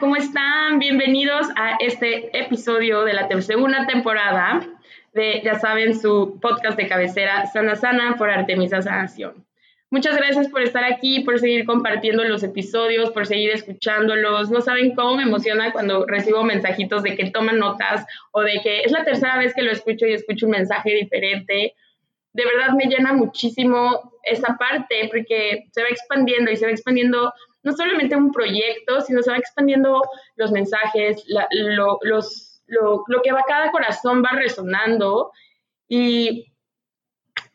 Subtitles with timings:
[0.00, 0.78] ¿Cómo están?
[0.78, 4.66] Bienvenidos a este episodio de la segunda temporada
[5.12, 9.44] de, ya saben, su podcast de cabecera, Sana Sana por Artemisa Sanación.
[9.90, 14.50] Muchas gracias por estar aquí, por seguir compartiendo los episodios, por seguir escuchándolos.
[14.50, 18.80] No saben cómo me emociona cuando recibo mensajitos de que toman notas o de que
[18.80, 21.74] es la tercera vez que lo escucho y escucho un mensaje diferente.
[22.32, 27.34] De verdad me llena muchísimo esa parte porque se va expandiendo y se va expandiendo
[27.62, 30.02] no solamente un proyecto, sino se va expandiendo
[30.36, 35.30] los mensajes, lo, los, lo, lo que va cada corazón va resonando
[35.88, 36.50] y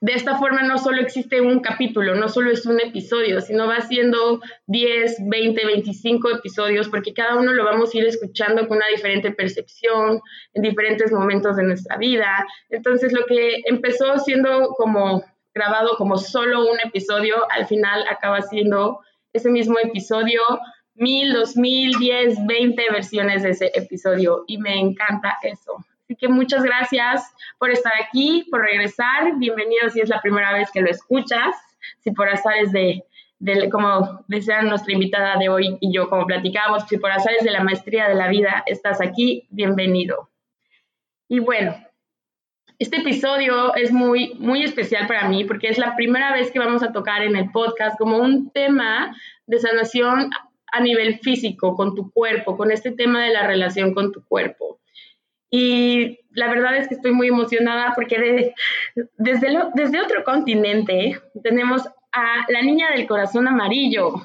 [0.01, 3.81] de esta forma no solo existe un capítulo, no solo es un episodio, sino va
[3.81, 8.87] siendo 10, 20, 25 episodios, porque cada uno lo vamos a ir escuchando con una
[8.93, 10.21] diferente percepción
[10.53, 12.45] en diferentes momentos de nuestra vida.
[12.69, 18.99] Entonces, lo que empezó siendo como grabado como solo un episodio, al final acaba siendo
[19.35, 20.41] ese mismo episodio,
[20.95, 25.75] mil, dos mil, diez, veinte versiones de ese episodio y me encanta eso.
[26.03, 27.23] Así que muchas gracias
[27.59, 29.37] por estar aquí, por regresar.
[29.37, 31.53] Bienvenido si es la primera vez que lo escuchas.
[31.99, 33.03] Si por azares de,
[33.39, 37.51] de como decía nuestra invitada de hoy y yo, como platicamos, si por azares de
[37.51, 40.29] la maestría de la vida estás aquí, bienvenido.
[41.27, 41.75] Y bueno,
[42.79, 46.83] este episodio es muy, muy especial para mí porque es la primera vez que vamos
[46.83, 49.15] a tocar en el podcast como un tema
[49.47, 50.29] de sanación
[50.71, 54.79] a nivel físico, con tu cuerpo, con este tema de la relación con tu cuerpo.
[55.49, 58.53] Y la verdad es que estoy muy emocionada porque
[59.17, 64.15] desde, desde otro continente tenemos a la niña del corazón amarillo,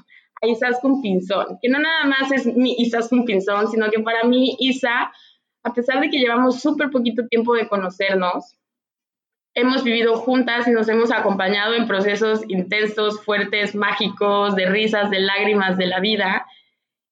[0.43, 4.57] a Isaskun Pinzón, que no nada más es mi Isaskun Pinzón, sino que para mí
[4.59, 5.13] Isa
[5.63, 8.57] a pesar de que llevamos súper poquito tiempo de conocernos,
[9.55, 15.21] hemos vivido juntas y nos hemos acompañado en procesos intensos, fuertes, mágicos, de risas, de
[15.21, 16.47] lágrimas de la vida.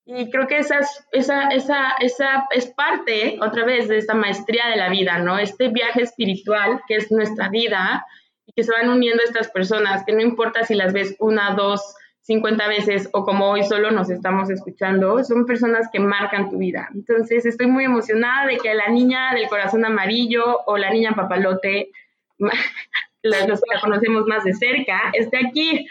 [0.06, 4.69] Y creo que esa es, esa, esa, esa es parte, otra vez, de esta maestría
[4.69, 5.38] de la vida, ¿no?
[5.38, 8.06] Este viaje espiritual que es nuestra vida
[8.47, 11.94] y que se van uniendo estas personas, que no importa si las ves una, dos,
[12.28, 16.91] 50 veces o como hoy solo nos estamos escuchando, son personas que marcan tu vida.
[16.94, 21.91] Entonces estoy muy emocionada de que la niña del corazón amarillo o la niña papalote,
[22.39, 25.89] los que la conocemos más de cerca, esté aquí.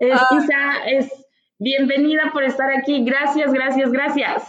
[0.00, 0.28] Ah.
[0.30, 1.12] Isa, es
[1.58, 3.04] bienvenida por estar aquí.
[3.04, 4.44] Gracias, gracias, gracias.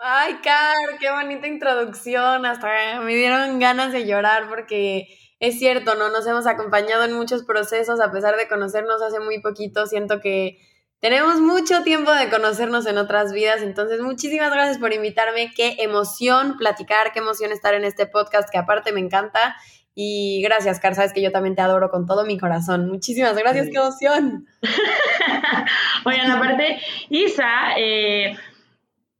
[0.00, 2.44] Ay, Car, qué bonita introducción.
[2.44, 6.10] Hasta me dieron ganas de llorar porque es cierto, ¿no?
[6.10, 10.58] Nos hemos acompañado en muchos procesos, a pesar de conocernos hace muy poquito, siento que
[11.00, 16.58] tenemos mucho tiempo de conocernos en otras vidas, entonces muchísimas gracias por invitarme, qué emoción
[16.58, 19.56] platicar, qué emoción estar en este podcast que aparte me encanta
[19.94, 22.88] y gracias, Car, sabes que yo también te adoro con todo mi corazón.
[22.88, 24.46] Muchísimas gracias, qué emoción.
[26.04, 28.36] Oigan, aparte, Isa eh,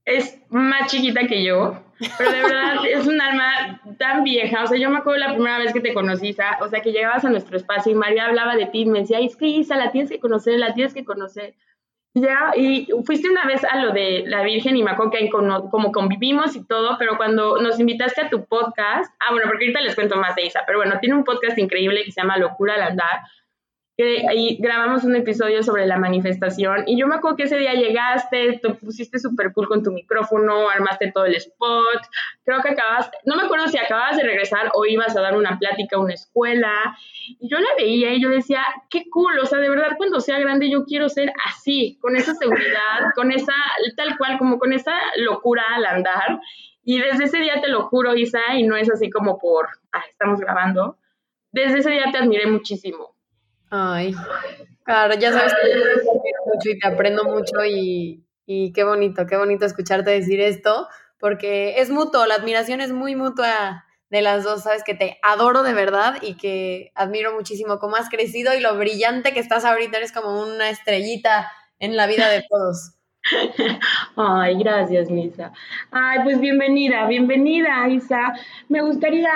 [0.04, 1.82] es más chiquita que yo,
[2.18, 4.64] pero de verdad es un alma tan vieja.
[4.64, 7.24] O sea, yo me acuerdo la primera vez que te conocí, o sea, que llegabas
[7.24, 9.90] a nuestro espacio y María hablaba de ti y me decía, es que Isa, la
[9.90, 11.54] tienes que conocer, la tienes que conocer.
[12.12, 16.56] Ya, y fuiste una vez a lo de la Virgen y me que como convivimos
[16.56, 20.16] y todo, pero cuando nos invitaste a tu podcast, ah, bueno, porque ahorita les cuento
[20.16, 23.20] más de Isa, pero bueno, tiene un podcast increíble que se llama Locura al Andar,
[24.02, 28.58] ahí grabamos un episodio sobre la manifestación y yo me acuerdo que ese día llegaste,
[28.62, 32.00] te pusiste súper cool con tu micrófono, armaste todo el spot,
[32.44, 35.58] creo que acabas, no me acuerdo si acababas de regresar o ibas a dar una
[35.58, 36.72] plática a una escuela
[37.38, 40.38] y yo la veía y yo decía, qué cool, o sea, de verdad cuando sea
[40.38, 43.54] grande yo quiero ser así, con esa seguridad, con esa,
[43.96, 46.40] tal cual, como con esa locura al andar.
[46.82, 50.02] Y desde ese día te lo juro, Isa, y no es así como por, ah,
[50.08, 50.96] estamos grabando,
[51.52, 53.14] desde ese día te admiré muchísimo
[53.70, 54.14] Ay,
[54.84, 55.78] claro, ya sabes que te
[56.46, 60.88] mucho y te aprendo mucho y, y qué bonito, qué bonito escucharte decir esto,
[61.18, 65.62] porque es mutuo, la admiración es muy mutua de las dos, sabes que te adoro
[65.62, 69.98] de verdad y que admiro muchísimo cómo has crecido y lo brillante que estás ahorita,
[69.98, 72.96] eres como una estrellita en la vida de todos.
[74.16, 75.52] Ay, gracias, Misa.
[75.92, 78.32] Ay, pues bienvenida, bienvenida, Isa.
[78.68, 79.30] Me gustaría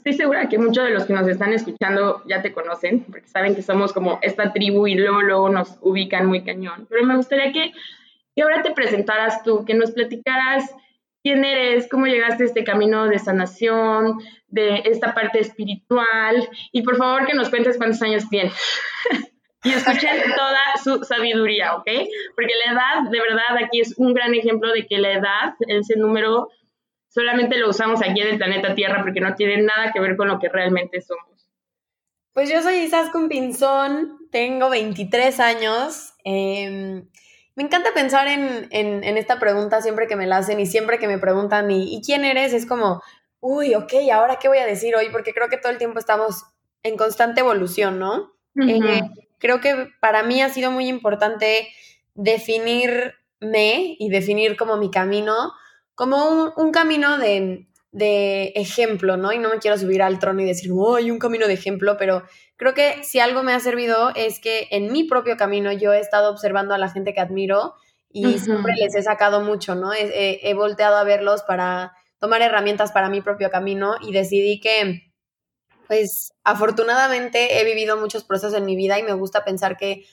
[0.00, 3.54] Estoy segura que muchos de los que nos están escuchando ya te conocen, porque saben
[3.54, 6.86] que somos como esta tribu y luego, luego nos ubican muy cañón.
[6.88, 7.74] Pero me gustaría que,
[8.34, 10.74] que ahora te presentaras tú, que nos platicaras
[11.22, 16.96] quién eres, cómo llegaste a este camino de sanación, de esta parte espiritual, y por
[16.96, 18.54] favor que nos cuentes cuántos años tienes.
[19.64, 21.90] y escuchen toda su sabiduría, ¿ok?
[22.34, 25.96] Porque la edad, de verdad, aquí es un gran ejemplo de que la edad, ese
[25.98, 26.48] número,
[27.10, 30.28] solamente lo usamos aquí en el planeta Tierra porque no tiene nada que ver con
[30.28, 31.48] lo que realmente somos.
[32.32, 36.14] Pues yo soy Isaskun Pinzón, tengo 23 años.
[36.24, 37.08] Em,
[37.56, 38.68] me encanta pensar en,
[39.18, 42.52] esta pregunta siempre que me la hacen y siempre que me preguntan, ¿y, quién eres?
[42.52, 43.02] Es como,
[43.40, 45.08] uy, ok, ¿ahora qué voy a decir hoy?
[45.10, 46.44] Porque creo que todo el tiempo estamos
[46.84, 48.32] en constante evolución, ¿no?
[48.56, 49.02] Eh,
[49.38, 51.68] creo que para mí ha sido muy importante
[52.14, 55.52] definirme y definir como mi camino,
[56.00, 59.32] como un, camino de, de, ejemplo, ¿no?
[59.32, 61.98] Y no me quiero subir al trono y decir, oh, hay un camino de ejemplo,
[61.98, 62.22] pero
[62.56, 66.00] creo que si algo me ha servido es que en mi propio camino yo he
[66.00, 67.74] estado observando a la gente que admiro
[68.08, 69.92] y siempre les he sacado mucho, ¿no?
[69.92, 75.12] He, volteado a verlos para tomar herramientas para mi propio camino y decidí que,
[75.86, 80.06] pues, afortunadamente he vivido muchos procesos en mi vida y me gusta pensar que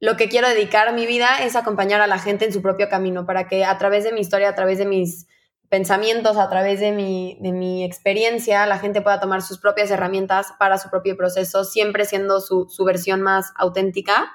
[0.00, 3.26] lo que quiero dedicar mi vida es acompañar a la gente en su propio camino
[3.26, 5.26] para que a través de mi historia, a través de mis
[5.68, 10.52] pensamientos, a través de mi, de mi experiencia, la gente pueda tomar sus propias herramientas
[10.58, 14.32] para su propio proceso, siempre siendo su, versión más auténtica.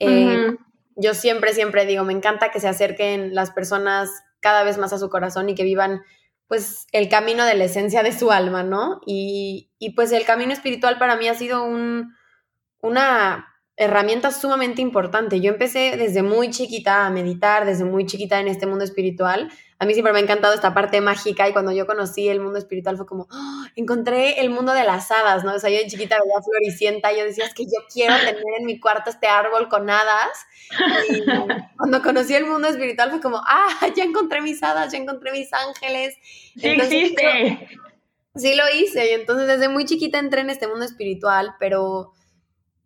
[0.00, 0.56] Eh,
[0.96, 4.10] yo siempre, siempre digo, me encanta que se acerquen las personas
[4.40, 6.02] cada vez más a su corazón y que vivan
[6.48, 9.00] pues el camino de la esencia de su alma, ¿no?
[9.06, 12.14] Y, y pues el camino espiritual para mí ha sido un,
[12.80, 15.40] una herramienta sumamente importante.
[15.40, 19.50] Yo empecé desde muy chiquita a meditar, desde muy chiquita en este mundo espiritual.
[19.80, 22.58] A mí siempre me ha encantado esta parte mágica y cuando yo conocí el mundo
[22.58, 23.66] espiritual fue como, ¡Ah!
[23.74, 25.54] encontré el mundo de las hadas, ¿no?
[25.54, 28.44] O sea, yo de chiquita veía floricienta y yo decía, es que yo quiero tener
[28.60, 30.46] en mi cuarto este árbol con hadas.
[31.10, 31.24] Y
[31.76, 35.52] cuando conocí el mundo espiritual fue como, ah, ya encontré mis hadas, ya encontré mis
[35.52, 36.14] ángeles.
[36.56, 37.68] Sí existe.
[38.36, 42.12] sí lo hice y entonces desde muy chiquita entré en este mundo espiritual, pero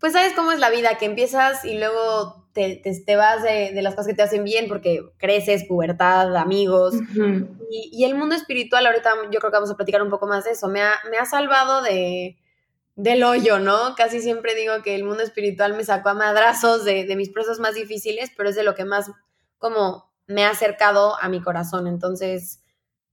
[0.01, 3.95] pues sabes cómo es la vida, que empiezas y luego te, te, vas de, las
[3.95, 6.95] cosas que te hacen bien porque creces, pubertad, amigos.
[7.71, 10.53] y, el mundo espiritual, ahorita yo creo que vamos a platicar un poco más de
[10.53, 12.37] eso, me ha, me ha salvado de,
[12.95, 13.95] del hoyo, ¿no?
[13.97, 17.59] Casi siempre digo que el mundo espiritual me sacó a madrazos de, de mis procesos
[17.59, 19.11] más difíciles, pero es de lo que más
[19.59, 21.89] como me ha acercado a mi corazón.
[21.89, 22.61] Entonces,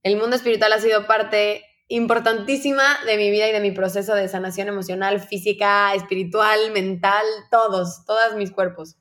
[0.04, 4.28] el mundo espiritual ha sido parte importantísima de mi vida y de mi proceso de
[4.28, 8.96] sanación emocional, física, espiritual, mental, todos, todos mis cuerpos.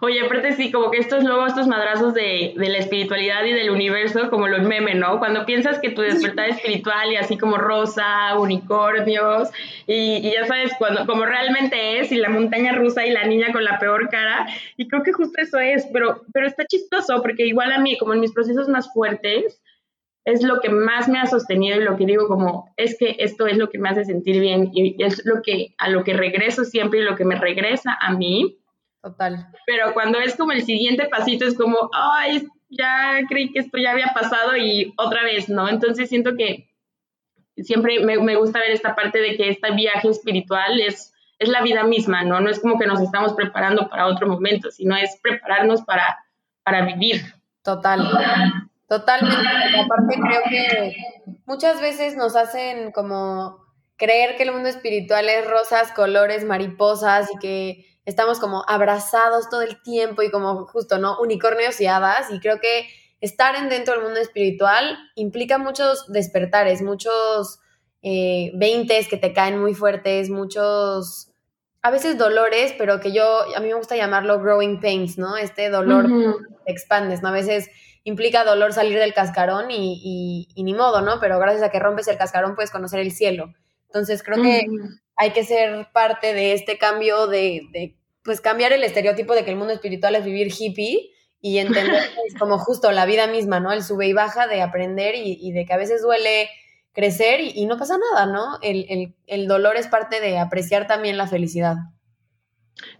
[0.00, 4.28] Oye, aparte sí, como que estos luego, estos madrazos de, la espiritualidad y del universo,
[4.28, 5.18] como los memes, ¿no?
[5.18, 9.50] Cuando piensas que tu despertar espiritual y así como rosa, unicornios,
[9.86, 13.52] y, y, ya sabes, cuando, como realmente es, y la montaña rusa y la niña
[13.52, 17.46] con la peor cara, y creo que justo eso es, pero, pero está chistoso, porque
[17.46, 19.62] igual a mí, como en mis procesos más fuertes,
[20.24, 23.46] es lo que más me ha sostenido y lo que digo como es que esto
[23.46, 26.64] es lo que me hace sentir bien y es lo que a lo que regreso
[26.64, 28.58] siempre y lo que me regresa a mí.
[29.02, 29.48] Total.
[29.66, 33.90] Pero cuando es como el siguiente pasito es como, ay, ya creí que esto ya
[33.90, 35.68] había pasado y otra vez, ¿no?
[35.68, 36.68] Entonces siento que
[37.56, 41.62] siempre me, me gusta ver esta parte de que este viaje espiritual es, es la
[41.62, 42.40] vida misma, ¿no?
[42.40, 46.24] No es como que nos estamos preparando para otro momento, sino es prepararnos para,
[46.62, 47.22] para vivir.
[47.62, 48.08] Total.
[48.92, 49.48] Totalmente.
[49.80, 50.96] Aparte creo que
[51.46, 53.56] muchas veces nos hacen como
[53.96, 59.62] creer que el mundo espiritual es rosas, colores, mariposas y que estamos como abrazados todo
[59.62, 61.18] el tiempo y como justo, ¿no?
[61.20, 62.30] Unicornios y hadas.
[62.30, 62.86] Y creo que
[63.22, 67.60] estar en dentro del mundo espiritual implica muchos despertares, muchos
[68.02, 71.32] eh, veintes que te caen muy fuertes, muchos
[71.80, 73.24] a veces dolores, pero que yo,
[73.56, 75.38] a mí me gusta llamarlo growing pains, ¿no?
[75.38, 76.08] Este dolor
[76.66, 77.30] te expandes, ¿no?
[77.30, 77.70] A veces
[78.04, 81.20] implica dolor salir del cascarón y, ni modo, ¿no?
[81.20, 83.52] Pero gracias a que rompes el cascarón puedes conocer el cielo.
[83.86, 84.66] Entonces creo que
[85.16, 89.56] hay que ser parte de este cambio de, pues cambiar el estereotipo de que el
[89.56, 92.02] mundo espiritual es vivir hippie y entender
[92.38, 93.72] como justo la vida misma, ¿no?
[93.72, 96.48] El sube y baja de aprender y, de que a veces duele
[96.92, 98.58] crecer y, no pasa nada, ¿no?
[98.62, 101.76] El, el dolor es parte de apreciar también la felicidad.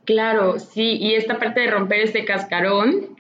[0.05, 3.17] Claro, sí, y esta parte de romper este cascarón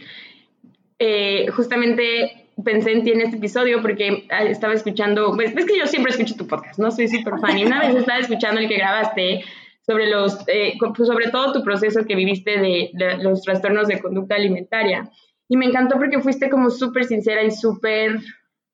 [1.04, 5.76] eh, justamente pensé en ti en este episodio porque ah, estaba escuchando, pues es que
[5.76, 6.92] yo siempre escucho tu podcast, ¿no?
[6.92, 7.58] Soy súper fan.
[7.58, 9.42] Y una vez estaba escuchando el que grabaste
[9.84, 14.36] sobre los, eh, pues, sobre todo tu proceso que viviste de, los trastornos de conducta
[14.36, 15.10] alimentaria.
[15.48, 18.20] Y me encantó porque fuiste como súper sincera y súper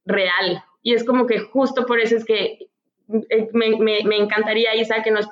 [0.04, 0.62] real.
[0.82, 2.58] Y es como que justo por eso es que
[3.30, 5.26] eh, me, me, me, encantaría, Isa, que nos,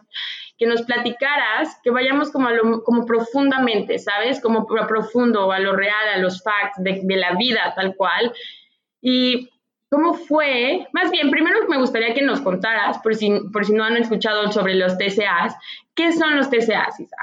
[0.58, 4.40] que nos platicaras, que vayamos como, a lo, como profundamente, ¿sabes?
[4.40, 8.32] Como a profundo, a lo real, a los facts de, de la vida tal cual.
[9.00, 9.50] Y
[9.88, 10.88] ¿Cómo fue?
[10.92, 14.50] Más bien, primero me gustaría que nos contaras, por si, por si no han escuchado
[14.50, 15.54] sobre los TCAs,
[15.94, 17.16] ¿qué son los TCAs, Isa?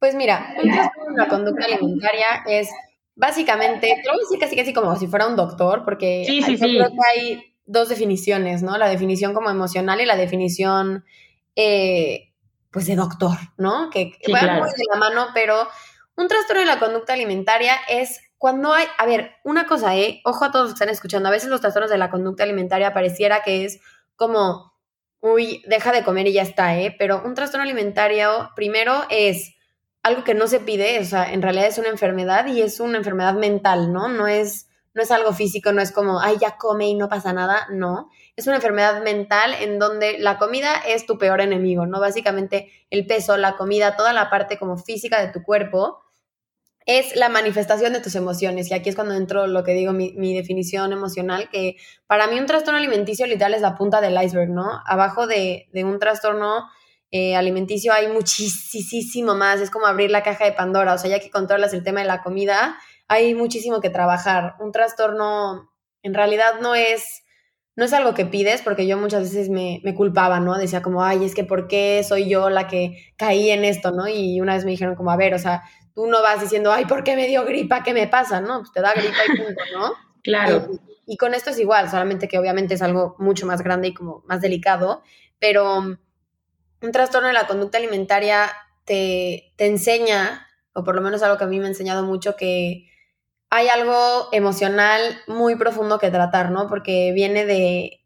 [0.00, 2.70] Pues mira, un trastorno de la conducta alimentaria es
[3.14, 6.42] básicamente, te lo voy a decir casi casi como si fuera un doctor, porque sí,
[6.42, 6.76] sí, sí.
[6.76, 8.76] creo que hay dos definiciones, ¿no?
[8.76, 11.04] La definición como emocional y la definición,
[11.54, 12.29] eh,
[12.70, 13.90] pues, de doctor, ¿no?
[13.90, 14.60] Que sí, claro.
[14.64, 15.68] muy de la mano, pero
[16.16, 20.20] un trastorno de la conducta alimentaria es cuando hay, a ver, una cosa, ¿eh?
[20.24, 22.94] Ojo a todos los que están escuchando, a veces los trastornos de la conducta alimentaria
[22.94, 23.80] pareciera que es
[24.16, 24.72] como,
[25.20, 26.94] uy, deja de comer y ya está, ¿eh?
[26.98, 29.56] Pero un trastorno alimentario, primero, es
[30.02, 32.98] algo que no se pide, o sea, en realidad es una enfermedad y es una
[32.98, 34.08] enfermedad mental, ¿no?
[34.08, 37.32] No es, no es algo físico, no es como, ay, ya come y no pasa
[37.32, 38.08] nada, no.
[38.40, 42.00] Es una enfermedad mental en donde la comida es tu peor enemigo, ¿no?
[42.00, 45.98] Básicamente el peso, la comida, toda la parte como física de tu cuerpo
[46.86, 48.70] es la manifestación de tus emociones.
[48.70, 52.46] Y aquí es cuando entro lo que digo, mi, definición emocional, que para mí un
[52.46, 54.80] trastorno alimenticio literal es la punta del iceberg, ¿no?
[54.86, 56.64] Abajo de, de un trastorno
[57.10, 61.20] eh, alimenticio hay muchísimo más, es como abrir la caja de Pandora, o sea, ya
[61.20, 64.54] que controlas el tema de la comida, hay muchísimo que trabajar.
[64.60, 65.70] Un trastorno
[66.02, 67.22] en realidad no es,
[67.76, 70.58] no es algo que pides, porque yo muchas veces me, me, culpaba, ¿no?
[70.58, 74.08] Decía como, ay, es que ¿por qué soy yo la que caí en esto, ¿no?
[74.08, 75.62] Y una vez me dijeron como, a ver, o sea,
[75.94, 77.82] tú no vas diciendo, ay, ¿por qué me dio gripa?
[77.82, 78.40] ¿Qué me pasa?
[78.40, 79.92] No, pues te da gripa y punto, ¿no?
[80.22, 80.68] Claro.
[81.06, 83.94] Y, y, con esto es igual, solamente que obviamente es algo mucho más grande y
[83.94, 85.02] como más delicado,
[85.38, 85.78] pero
[86.82, 88.50] un trastorno de la conducta alimentaria
[88.84, 92.36] te, te enseña, o por lo menos algo que a mí me ha enseñado mucho,
[92.36, 92.90] que
[93.50, 96.68] hay algo emocional muy profundo que tratar, ¿no?
[96.68, 98.00] Porque viene de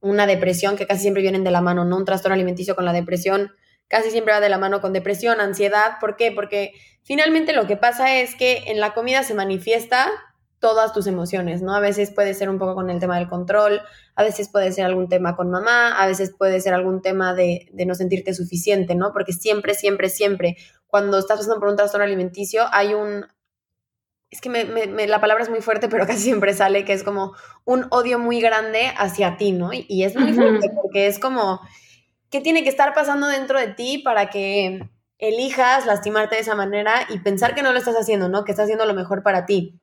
[0.00, 1.98] una depresión que casi siempre vienen de la mano, ¿no?
[1.98, 3.52] Un trastorno alimenticio con la depresión
[3.90, 5.98] casi siempre va de la mano con depresión, ansiedad.
[6.00, 6.32] ¿Por qué?
[6.32, 6.72] Porque
[7.02, 10.10] finalmente lo que pasa es que en la comida se manifiesta
[10.60, 11.74] todas tus emociones, ¿no?
[11.74, 13.82] A veces puede ser un poco con el tema del control,
[14.14, 17.68] a veces puede ser algún tema con mamá, a veces puede ser algún tema de,
[17.72, 19.12] de no sentirte suficiente, ¿no?
[19.12, 20.56] Porque siempre, siempre, siempre,
[20.86, 23.26] cuando estás pasando por un trastorno alimenticio, hay un...
[24.30, 26.92] Es que me, me, me, la palabra es muy fuerte, pero casi siempre sale que
[26.92, 27.34] es como
[27.64, 29.72] un odio muy grande hacia ti, ¿no?
[29.72, 30.36] Y, y es muy uh -huh.
[30.36, 31.60] fuerte porque es como,
[32.30, 37.06] ¿qué tiene que estar pasando dentro de ti para que elijas lastimarte de esa manera
[37.10, 38.44] y pensar que no lo estás haciendo, ¿no?
[38.44, 39.80] Que estás haciendo lo mejor para ti.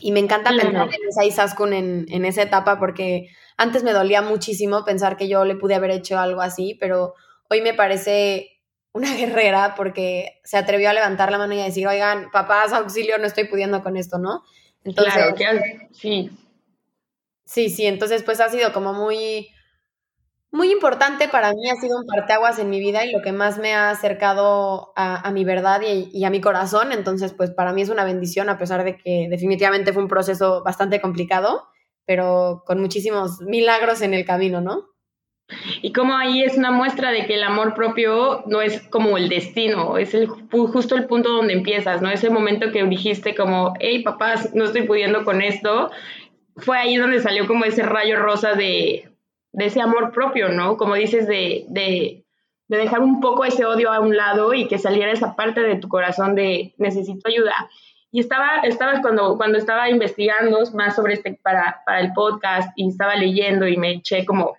[0.00, 4.22] Y me encanta pensar en esa Isaskun en, en esa etapa porque antes me dolía
[4.22, 7.14] muchísimo pensar que yo le pude haber hecho algo así, pero
[7.50, 8.51] hoy me parece
[8.92, 13.18] una guerrera porque se atrevió a levantar la mano y a decir, oigan, papás, auxilio,
[13.18, 14.42] no estoy pudiendo con esto, ¿no?
[14.84, 16.30] Entonces, claro, que has- sí,
[17.44, 19.48] sí, sí, entonces pues ha sido como muy,
[20.50, 23.58] muy importante para mí, ha sido un parteaguas en mi vida y lo que más
[23.58, 27.72] me ha acercado a, a mi verdad y, y a mi corazón, entonces pues para
[27.72, 31.66] mí es una bendición a pesar de que definitivamente fue un proceso bastante complicado,
[32.04, 34.88] pero con muchísimos milagros en el camino, ¿no?
[35.82, 39.28] Y como ahí es una muestra de que el amor propio no es como el
[39.28, 42.10] destino, es el, justo el punto donde empiezas, ¿no?
[42.10, 45.90] Ese momento que dijiste como, hey papás, no estoy pudiendo con esto,
[46.56, 49.10] fue ahí donde salió como ese rayo rosa de,
[49.52, 50.76] ese amor propio, ¿no?
[50.76, 52.24] Como dices, de
[52.68, 55.88] dejar un poco ese odio a un lado y que saliera esa parte de tu
[55.88, 57.52] corazón de necesito ayuda.
[58.10, 62.88] Y estaba, estaba cuando, cuando estaba investigando más sobre este para, para el podcast y
[62.88, 64.54] estaba leyendo y me eché como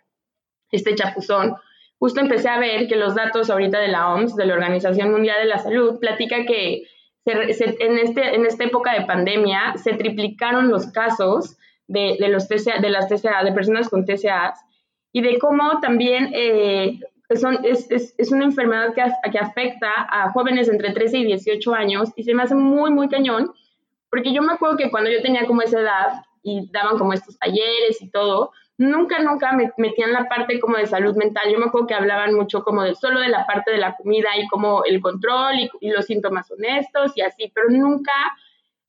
[0.74, 1.56] este chapuzón,
[2.00, 5.38] justo empecé a ver que los datos ahorita de la OMS, de la Organización Mundial
[5.42, 6.84] de la Salud, platica que
[7.26, 12.82] en, este, en esta época de pandemia se triplicaron los casos de, de, los TCA,
[12.82, 14.60] de las TCA, de personas con TCAs,
[15.14, 17.00] y de cómo también eh,
[17.30, 22.10] es, es, es, una enfermedad que, que afecta a jóvenes entre 13 y 18 años,
[22.16, 23.54] y se me hace muy, muy cañón,
[24.10, 27.38] porque yo me acuerdo que cuando yo tenía como esa edad y daban como estos
[27.40, 31.52] talleres y todo, nunca, nunca me metían la parte como de salud mental.
[31.52, 34.30] Yo me acuerdo que hablaban mucho como de solo de la parte de la comida
[34.38, 38.12] y como el control y, los síntomas honestos y así, pero nunca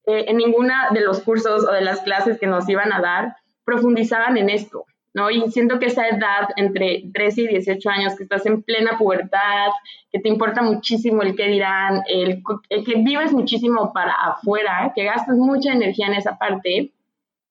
[0.06, 3.36] eh, en ninguna de los cursos o de las clases que nos iban a dar
[3.64, 5.30] profundizaban en esto, ¿no?
[5.30, 9.68] Y siento que esa edad entre 13 y 18 años, que estás en plena pubertad,
[10.12, 15.36] que te importa muchísimo el que dirán, el que vives muchísimo para afuera, que gastas
[15.36, 16.92] mucha energía en esa parte,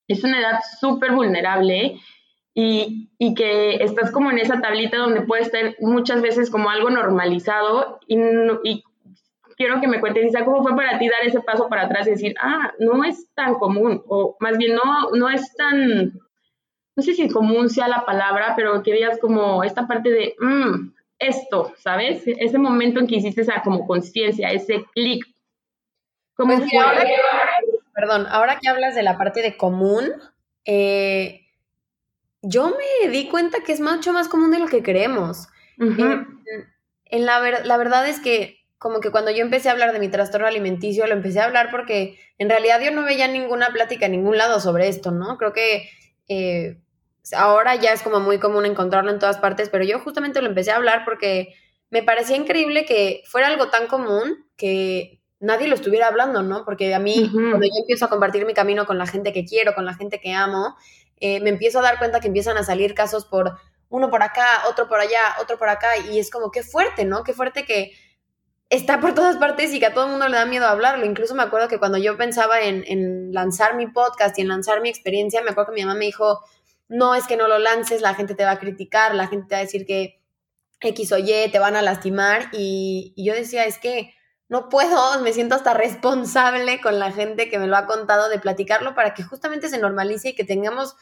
[0.08, 2.00] es una edad súper vulnerable
[2.54, 6.90] y, y, que estás como en esa tablita donde puede estar muchas veces como algo
[6.90, 8.18] normalizado y,
[8.64, 8.84] y
[9.56, 12.12] quiero que me cuentes, Isa, cómo fue para ti dar ese paso para atrás y
[12.12, 16.14] decir, ah, no es tan común, o más bien no, no es tan,
[16.96, 20.92] no sé si común sea la palabra, pero que digas como esta parte de, mmm,
[21.20, 22.24] esto, ¿sabes?
[22.26, 25.26] Ese momento en que hiciste esa como conciencia, ese clic.
[26.36, 27.04] ¿Cómo pues Ahora
[27.94, 30.12] perdón, ahora que hablas de la parte de común,
[30.66, 31.43] eh,
[32.44, 35.48] yo me di cuenta que es mucho más común de lo que creemos.
[35.78, 40.10] en, la, la verdad es que como que cuando yo empecé a hablar de mi
[40.10, 44.12] trastorno alimenticio, lo empecé a hablar porque en realidad yo no veía ninguna plática en
[44.12, 45.38] ningún lado sobre esto, ¿no?
[45.38, 45.90] Creo que
[46.28, 46.82] eh,
[47.34, 50.72] ahora ya es como muy común encontrarlo en todas partes, pero yo justamente lo empecé
[50.72, 51.56] a hablar porque
[51.90, 56.66] me parecía increíble que fuera algo tan común que nadie lo estuviera hablando, ¿no?
[56.66, 59.76] Porque a mí, cuando yo empiezo a compartir mi camino con la gente que quiero,
[59.76, 60.76] con la gente que amo,
[61.20, 63.58] eh, me empiezo a dar cuenta que empiezan a salir casos por
[63.89, 67.24] uno por acá, otro por allá, otro por acá, y es como qué fuerte, ¿no?
[67.24, 67.93] Qué fuerte que
[68.70, 71.05] está por todas partes y que a todo el mundo le da miedo hablarlo.
[71.05, 74.89] Incluso me acuerdo que cuando yo pensaba en, lanzar mi podcast y en lanzar mi
[74.89, 76.39] experiencia, me acuerdo que mi mamá me dijo,
[76.88, 79.55] no es que no lo lances, la gente te va a criticar, la gente te
[79.55, 80.20] va a decir que
[80.82, 82.50] X o Y te van a lastimar.
[82.51, 84.13] Y, yo decía, es que
[84.54, 88.40] no puedo, me siento hasta responsable con la gente que me lo ha contado de
[88.40, 90.96] platicarlo para que justamente se normalice y que tengamos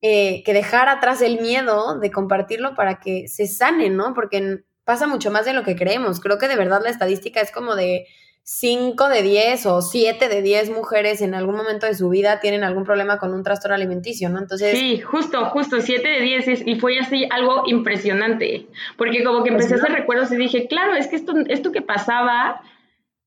[0.00, 4.14] eh, que dejar atrás el miedo de compartirlo para que se sane, ¿no?
[4.14, 6.20] Porque pasa mucho más de lo que creemos.
[6.20, 8.06] Creo que de verdad la estadística es como de
[8.44, 12.64] 5 de 10 o 7 de 10 mujeres en algún momento de su vida tienen
[12.64, 14.38] algún problema con un trastorno alimenticio, ¿no?
[14.38, 14.78] Entonces...
[14.78, 19.74] Sí, justo, justo, 7 de 10 y fue así algo impresionante, porque como que empecé
[19.74, 22.62] a hacer recuerdos y dije, claro, es que esto, esto que pasaba,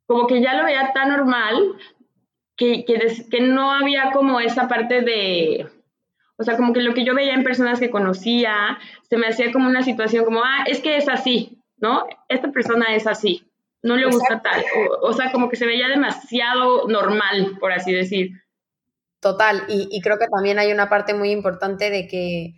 [0.10, 1.76] como que ya lo veía tan normal
[2.58, 3.00] que, que,
[3.30, 5.68] que no había como esa parte de
[6.36, 9.52] o sea, como que lo que yo veía en personas que conocía, se me hacía
[9.52, 12.08] como una situación como, ah, es que es así, ¿no?
[12.28, 13.46] Esta persona es así,
[13.84, 14.64] no le gusta tal.
[15.02, 18.32] O, sea, como que se veía demasiado normal, por así decir.
[19.20, 22.54] Total, y, y creo que también hay una parte muy importante de que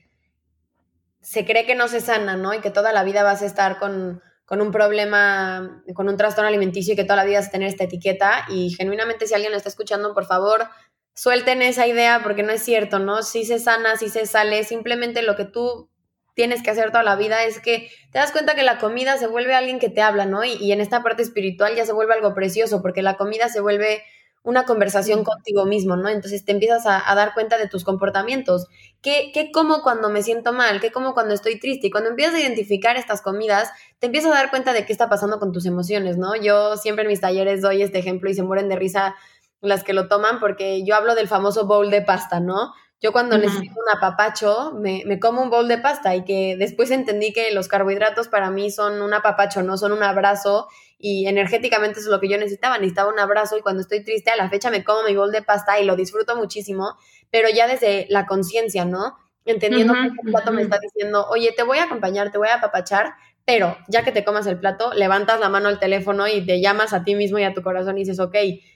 [1.19, 2.53] se cree que no se sana, ¿no?
[2.53, 6.49] Y que toda la vida vas a estar con, con un problema, con un trastorno
[6.49, 8.43] alimenticio y que toda la vida a tener esta etiqueta.
[8.49, 10.67] Y genuinamente, si alguien lo está escuchando, por favor,
[11.13, 13.23] suelten esa idea porque no es cierto, ¿no?
[13.23, 15.89] Si se sana, si se sale, simplemente lo que tú
[16.33, 19.27] tienes que hacer toda la vida es que te das cuenta que la comida se
[19.27, 20.43] vuelve alguien que te habla, ¿no?
[20.43, 24.03] Y, en esta parte espiritual ya se vuelve algo precioso porque la comida se vuelve
[24.43, 26.09] una conversación contigo mismo, ¿no?
[26.09, 28.67] Entonces te empiezas a, dar cuenta de tus comportamientos.
[29.01, 30.79] ¿Qué, ¿Qué, como cuando me siento mal?
[30.81, 31.87] ¿Qué como cuando estoy triste?
[31.87, 35.09] Y cuando empiezas a identificar estas comidas, te empiezas a dar cuenta de qué está
[35.09, 36.35] pasando con tus emociones, ¿no?
[36.35, 39.15] Yo siempre en mis talleres doy este ejemplo y se mueren de risa
[39.61, 42.73] las que lo toman, porque yo hablo del famoso bowl de pasta, ¿no?
[42.99, 46.91] Yo cuando necesito un apapacho, me, me, como un bowl de pasta y que después
[46.91, 50.67] entendí que los carbohidratos para mí son un apapacho, no son un abrazo
[51.01, 54.29] y energéticamente eso es lo que yo necesitaba, necesitaba un abrazo y cuando estoy triste
[54.29, 56.95] a la fecha me como mi bowl de pasta y lo disfruto muchísimo,
[57.31, 59.17] pero ya desde la conciencia, ¿no?
[59.43, 62.55] Entendiendo que el plato me está diciendo, oye, te voy a acompañar, te voy a
[62.55, 66.61] apapachar, pero ya que te comas el plato, levantas la mano al teléfono y te
[66.61, 68.35] llamas a ti mismo y a tu corazón y dices, ok,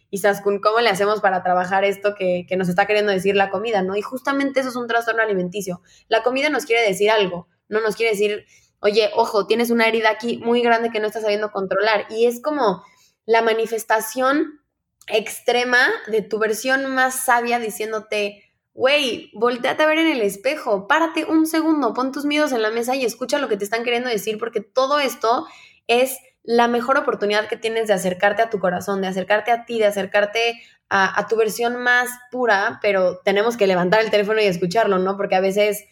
[0.10, 3.84] Isaskun, ¿cómo le hacemos para trabajar esto que, que, nos está queriendo decir la comida?
[3.84, 3.96] ¿no?
[3.96, 5.82] Y justamente eso es un trastorno alimenticio.
[6.08, 8.46] La comida nos quiere decir algo, no nos quiere decir,
[8.86, 12.06] oye, ojo, tienes una herida aquí muy grande que no estás sabiendo controlar.
[12.10, 12.84] Y es como
[13.26, 14.62] la manifestación
[15.08, 18.46] extrema de tu versión más sabia diciéndote,
[18.76, 22.72] Güey, volteate a ver en el espejo, párate un segundo, pon tus miedos en la
[22.72, 25.48] mesa y escucha lo que te están queriendo decir, porque todo esto
[25.88, 29.80] es la mejor oportunidad que tienes de acercarte a tu corazón, de acercarte a ti,
[29.80, 35.00] de acercarte a, tu versión más pura, pero tenemos que levantar el teléfono y escucharlo,
[35.00, 35.16] ¿no?
[35.16, 35.86] Porque a veces,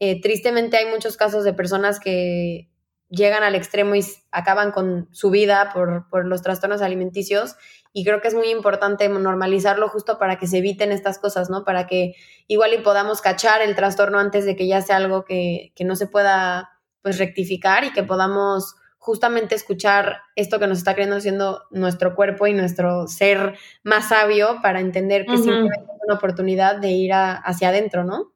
[0.00, 2.68] eh, tristemente, hay muchos casos de personas que
[3.08, 7.56] llegan al extremo y acaban con su vida por, por los trastornos alimenticios
[7.98, 11.64] y creo que es muy importante normalizarlo justo para que se eviten estas cosas, ¿no?
[11.64, 12.14] Para que
[12.46, 16.06] igual y podamos cachar el trastorno antes de que ya sea algo que, no se
[16.06, 22.14] pueda pues rectificar y que podamos justamente escuchar esto que nos está creando siendo nuestro
[22.14, 27.12] cuerpo y nuestro ser más sabio para entender que siempre hay una oportunidad de ir
[27.14, 28.35] hacia adentro, ¿no?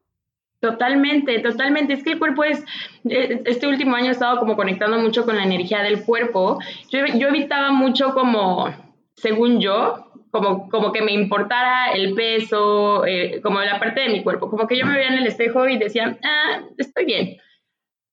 [0.61, 1.93] Totalmente, totalmente.
[1.93, 2.63] Es que el cuerpo es,
[3.09, 6.59] eh, este último año he estado como conectando mucho con la energía del cuerpo.
[6.91, 8.69] Yo, evitaba mucho como
[9.15, 14.23] según yo, como, como que me importara el peso, eh, como la parte de mi
[14.23, 17.37] cuerpo, como que yo me veía en el espejo y decía, ah, estoy bien.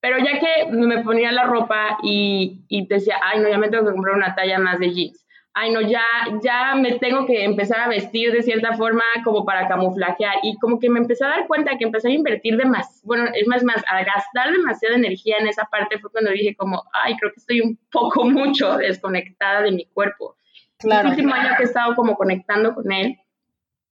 [0.00, 3.84] Pero ya que me ponía la ropa y, y decía, ay, no, ya me tengo
[3.84, 5.27] que comprar una talla más de jeans.
[5.60, 6.04] Ay, no, ya,
[6.40, 10.36] ya me tengo que empezar a vestir de cierta forma como para camuflajear.
[10.44, 13.24] Y como que me empecé a dar cuenta que empecé a invertir de más, bueno,
[13.34, 17.16] es más, más, a gastar demasiada energía en esa parte fue cuando dije como, ay,
[17.16, 20.36] creo que estoy un poco mucho desconectada de mi cuerpo.
[20.78, 21.08] Claro.
[21.08, 23.18] El último año que he estado como conectando con él,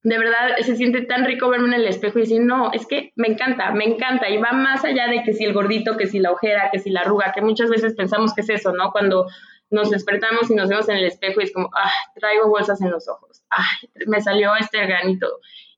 [0.04, 3.12] de verdad se siente tan rico verme en el espejo y decir, no, es que
[3.14, 4.30] me encanta, me encanta.
[4.30, 6.88] Y va más allá de que si el gordito, que si la ojera, que si
[6.88, 8.90] la arruga, que muchas veces pensamos que es eso, ¿no?
[8.90, 9.26] Cuando
[9.70, 12.90] nos despertamos y nos vemos en el espejo y es como, ah, traigo bolsas en
[12.90, 15.26] los ojos, ay, me salió este granito.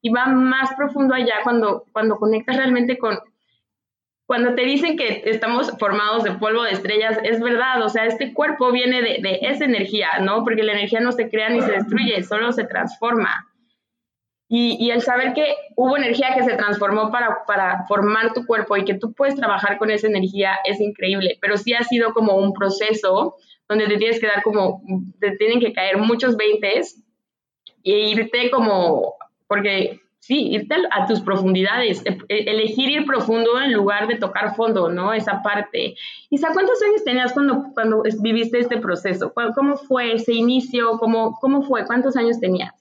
[0.03, 3.18] Y va más profundo allá cuando, cuando conectas realmente con,
[4.31, 8.33] cuando te dicen que estamos formados de polvo de estrellas, es verdad, o sea, este
[8.33, 10.44] cuerpo viene de, de esa energía, ¿no?
[10.44, 13.50] Porque la energía no se crea ni se destruye, solo se transforma.
[14.53, 18.76] Y, y, el saber que hubo energía que se transformó para, para, formar tu cuerpo
[18.76, 22.35] y que tú puedes trabajar con esa energía es increíble, pero sí ha sido como
[22.35, 23.37] un proceso
[23.70, 24.83] donde te tienes que dar como,
[25.20, 27.00] te tienen que caer muchos veintes
[27.85, 29.14] e irte como,
[29.46, 34.56] porque sí, irte a tus profundidades, e, e, elegir ir profundo en lugar de tocar
[34.56, 35.14] fondo, ¿no?
[35.14, 35.94] Esa parte.
[36.30, 39.33] Isa, ¿cuántos años tenías cuando, cuando viviste este proceso?
[39.54, 40.98] ¿Cómo fue ese inicio?
[40.98, 41.87] ¿Cómo, ¿Cómo fue?
[41.87, 42.74] ¿Cuántos años tenías?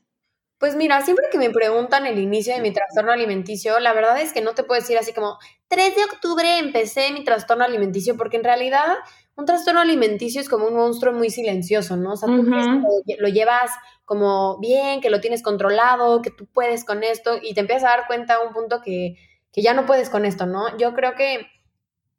[0.58, 4.34] Pues mira, siempre que me preguntan el inicio de mi trastorno alimenticio, la verdad es
[4.34, 8.38] que no te puedo decir así como 3 de octubre empecé mi trastorno alimenticio, porque
[8.38, 8.98] en realidad
[9.36, 12.14] un trastorno alimenticio es como un monstruo muy silencioso, ¿no?
[12.14, 13.72] O sea, tú lo, llevas
[14.06, 17.98] como bien, que lo tienes controlado, que tú puedes con esto y te empiezas a
[17.98, 19.16] dar cuenta a un punto que,
[19.54, 20.78] que ya no puedes con esto, ¿no?
[20.78, 21.48] Yo creo que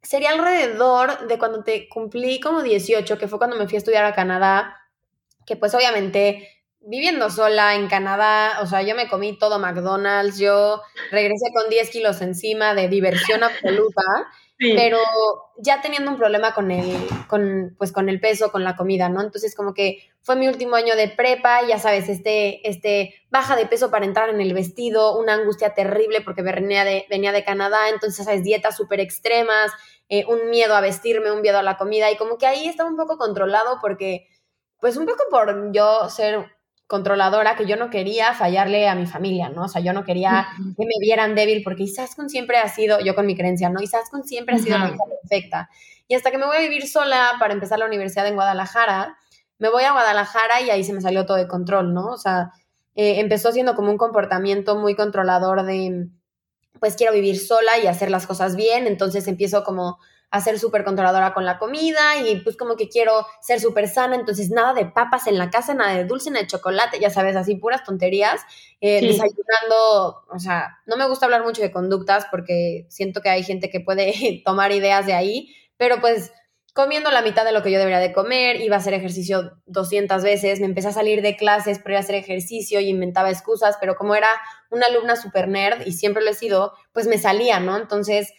[0.01, 4.05] sería alrededor de cuando te cumplí como 18, que fue cuando me fui a estudiar
[4.05, 4.77] a Canadá,
[5.45, 6.47] que pues obviamente
[6.81, 11.89] viviendo sola en Canadá, o sea, yo me comí todo McDonald's, yo regresé con 10
[11.91, 14.01] kilos encima de diversión absoluta,
[14.75, 14.99] pero
[15.57, 16.95] ya teniendo un problema con el,
[17.27, 19.21] con, pues con el peso, con la comida, ¿no?
[19.21, 23.65] Entonces como que fue mi último año de prepa, ya sabes, este, este baja de
[23.65, 27.89] peso para entrar en el vestido, una angustia terrible porque venía de, venía de Canadá,
[27.89, 29.71] entonces, sabes, dietas súper extremas,
[30.09, 32.89] eh, un miedo a vestirme, un miedo a la comida, y como que ahí estaba
[32.89, 34.27] un poco controlado porque,
[34.79, 36.45] pues un poco por yo ser
[36.91, 39.63] controladora que yo no quería fallarle a mi familia, ¿no?
[39.63, 43.15] O sea, yo no quería que me vieran débil porque Isaskun siempre ha sido, yo
[43.15, 43.81] con mi creencia, ¿no?
[43.81, 45.69] Isaskun siempre ha sido la hija perfecta.
[46.09, 49.17] Y hasta que me voy a vivir sola para empezar la universidad en Guadalajara,
[49.57, 52.07] me voy a Guadalajara y ahí se me salió todo de control, ¿no?
[52.07, 52.51] O sea,
[52.95, 56.09] eh, empezó siendo como un comportamiento muy controlador de,
[56.81, 59.97] pues quiero vivir sola y hacer las cosas bien, entonces empiezo como
[60.31, 64.15] a ser súper controladora con la comida y pues como que quiero ser súper sana,
[64.15, 67.35] entonces nada de papas en la casa, nada de dulce, nada de chocolate, ya sabes,
[67.35, 68.41] así puras tonterías,
[68.79, 73.43] eh, desayunando, o sea, no me gusta hablar mucho de conductas porque siento que hay
[73.43, 76.31] gente que puede tomar ideas de ahí, pero pues
[76.73, 80.23] comiendo la mitad de lo que yo debería de comer, iba a hacer ejercicio 200
[80.23, 83.75] veces, me empecé a salir de clases para ir a hacer ejercicio y inventaba excusas,
[83.81, 84.29] pero como era
[84.69, 87.75] una alumna super nerd y siempre lo he sido, pues me salía, ¿no?
[87.75, 88.31] Entonces,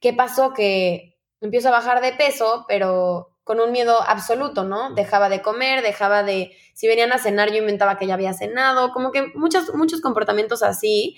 [0.00, 0.52] ¿qué pasó?
[0.54, 1.09] Que
[1.40, 4.94] empiezo a bajar de peso, pero con un miedo absoluto, ¿no?
[4.94, 8.92] Dejaba de comer, dejaba de, si venían a cenar yo inventaba que ya había cenado,
[8.92, 11.16] como que muchos, muchos comportamientos así.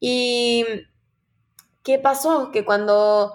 [0.00, 0.64] Y,
[1.82, 2.50] ¿qué pasó?
[2.52, 3.34] Que cuando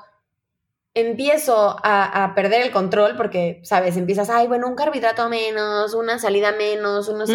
[0.94, 3.98] empiezo a, perder el control, porque, ¿sabes?
[3.98, 7.26] Empiezas, ay, bueno, un carbohidrato menos, una salida menos, uno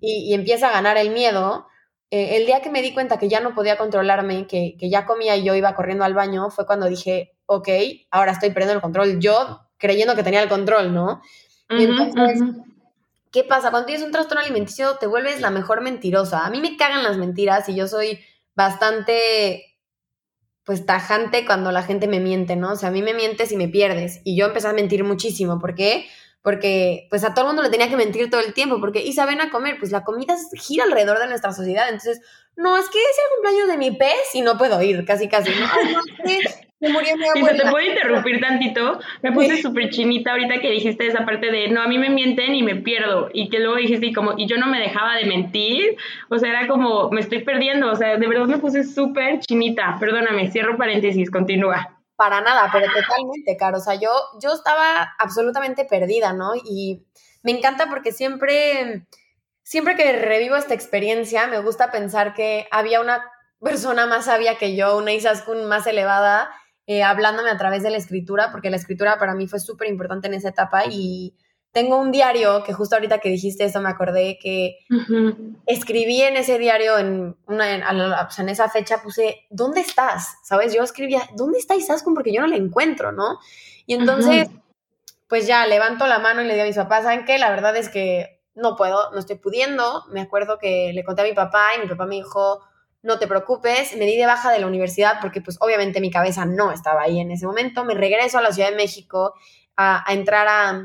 [0.00, 1.66] y, y empieza a ganar el miedo.
[2.10, 5.06] Eh, el día que me di cuenta que ya no podía controlarme, que, que ya
[5.06, 7.68] comía y yo iba corriendo al baño, fue cuando dije, ok,
[8.12, 11.20] ahora estoy perdiendo el control yo creyendo que tenía el control, ¿no?
[11.68, 12.42] y entonces,
[13.32, 13.70] ¿qué pasa?
[13.70, 16.44] Cuando tienes un trastorno alimenticio te vuelves la mejor mentirosa.
[16.44, 18.20] A mí me cagan las mentiras y yo soy
[18.54, 19.78] bastante,
[20.64, 22.72] pues, tajante cuando la gente me miente, ¿no?
[22.72, 24.20] O sea, a mí me mientes y me pierdes.
[24.24, 25.60] Y yo empecé a mentir muchísimo.
[25.60, 26.06] ¿Por qué?
[26.42, 28.80] Porque, pues, a todo el mundo le tenía que mentir todo el tiempo.
[28.80, 31.88] Porque, y saben a comer, pues la comida gira alrededor de nuestra sociedad.
[31.88, 32.20] Entonces,
[32.56, 35.50] no, es que es el cumpleaños de mi pez y no puedo ir, casi, casi.
[35.50, 36.00] No, no,
[36.80, 37.52] me murió mi abuela.
[37.52, 39.00] Y se te puede interrumpir tantito.
[39.22, 42.54] Me puse súper chinita ahorita que dijiste esa parte de no, a mí me mienten
[42.54, 43.28] y me pierdo.
[43.32, 45.96] Y que luego dijiste y como, y yo no me dejaba de mentir.
[46.30, 47.90] O sea, era como, me estoy perdiendo.
[47.90, 49.98] O sea, de verdad me puse súper chinita.
[50.00, 51.98] Perdóname, cierro paréntesis, continúa.
[52.16, 53.78] Para nada, pero totalmente, Caro.
[53.78, 54.10] O sea, yo,
[54.42, 56.52] yo estaba absolutamente perdida, ¿no?
[56.54, 57.02] Y
[57.42, 59.06] me encanta porque siempre,
[59.62, 63.22] siempre que revivo esta experiencia, me gusta pensar que había una
[63.62, 66.50] persona más sabia que yo, una Isaskun más elevada,
[66.92, 70.26] eh, hablándome a través de la escritura, porque la escritura para mí fue súper importante
[70.26, 71.36] en esa etapa y
[71.70, 74.78] tengo un diario que justo ahorita que dijiste eso me acordé que
[75.66, 80.38] escribí en ese diario en una en, esa fecha puse ¿dónde estás?
[80.42, 80.74] ¿Sabes?
[80.74, 82.12] Yo escribía ¿dónde está Isaskun?
[82.12, 83.38] porque yo no la encuentro, ¿no?
[83.86, 84.48] Y entonces
[85.28, 87.38] pues ya levanto la mano y le digo a mis papás, ¿saben qué?
[87.38, 90.06] La verdad es que no puedo, no estoy pudiendo.
[90.10, 92.64] Me acuerdo que le conté a mi papá y mi papá me dijo,
[93.02, 96.44] no te preocupes, me di de baja de la universidad porque pues obviamente mi cabeza
[96.44, 99.34] no estaba ahí en ese momento, me regreso a la Ciudad de México
[99.76, 100.82] a, entrar a,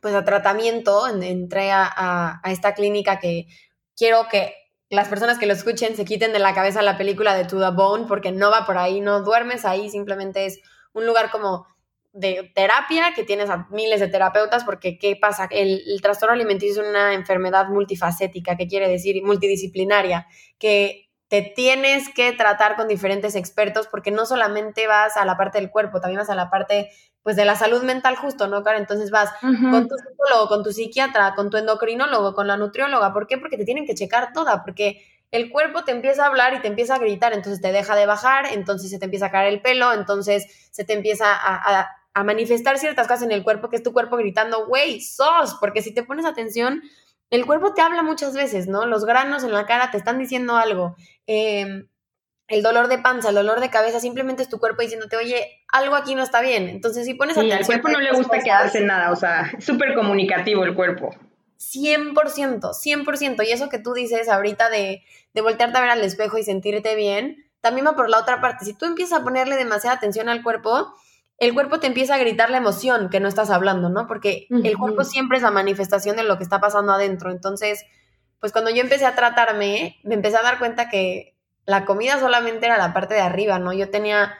[0.00, 3.46] pues a tratamiento, entré a, esta clínica que
[3.96, 4.54] quiero que
[4.88, 7.76] las personas que lo escuchen se quiten de la cabeza la película de To the
[7.76, 10.60] Bone, porque no va por ahí, no duermes ahí, simplemente es
[10.94, 11.66] un lugar como
[12.12, 15.46] de terapia, que tienes a miles de terapeutas, porque ¿qué pasa?
[15.50, 20.26] El, el, trastorno alimenticio es una enfermedad multifacética, que quiere decir multidisciplinaria,
[20.58, 25.58] que te tienes que tratar con diferentes expertos porque no solamente vas a la parte
[25.58, 26.90] del cuerpo, también vas a la parte
[27.22, 28.80] pues de la salud mental justo, ¿no, Karen?
[28.80, 33.12] Entonces vas con tu psicólogo, con tu psiquiatra, con tu endocrinólogo, con la nutrióloga.
[33.12, 33.36] ¿Por qué?
[33.36, 36.68] Porque te tienen que checar toda, porque el cuerpo te empieza a hablar y te
[36.68, 39.60] empieza a gritar, entonces te deja de bajar, entonces se te empieza a caer el
[39.60, 43.76] pelo, entonces se te empieza a, a, a manifestar ciertas cosas en el cuerpo, que
[43.76, 46.82] es tu cuerpo gritando, güey, sos, porque si te pones atención,
[47.30, 48.86] el cuerpo te habla muchas veces, ¿no?
[48.86, 50.96] Los granos en la cara te están diciendo algo.
[51.26, 51.86] Eh,
[52.48, 55.94] el dolor de panza, el dolor de cabeza, simplemente es tu cuerpo diciéndote, oye, algo
[55.94, 56.68] aquí no está bien.
[56.68, 57.58] Entonces, si pones atención.
[57.58, 61.14] Al cuerpo no le gusta quedarse en nada, o sea, es súper comunicativo el cuerpo.
[61.58, 62.14] 100%,
[62.72, 63.46] 100%.
[63.46, 65.02] Y eso que tú dices ahorita de,
[65.34, 68.64] de voltearte a ver al espejo y sentirte bien, también va por la otra parte.
[68.64, 70.94] Si tú empiezas a ponerle demasiada atención al cuerpo,
[71.38, 74.08] el cuerpo te empieza a gritar la emoción que no estás hablando, ¿no?
[74.08, 77.30] Porque el cuerpo siempre es la manifestación de lo que está pasando adentro.
[77.30, 77.84] Entonces,
[78.40, 82.66] pues cuando yo empecé a tratarme, me empecé a dar cuenta que la comida solamente
[82.66, 83.72] era la parte de arriba, ¿no?
[83.72, 84.34] Yo tenía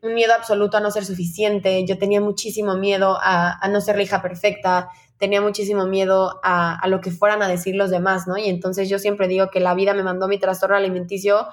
[0.00, 4.04] un miedo absoluto a no ser suficiente, yo tenía muchísimo miedo a, no ser la
[4.04, 8.38] hija perfecta, tenía muchísimo miedo a, a, lo que fueran a decir los demás, ¿no?
[8.38, 11.48] Y entonces yo siempre digo que la vida me mandó mi trastorno alimenticio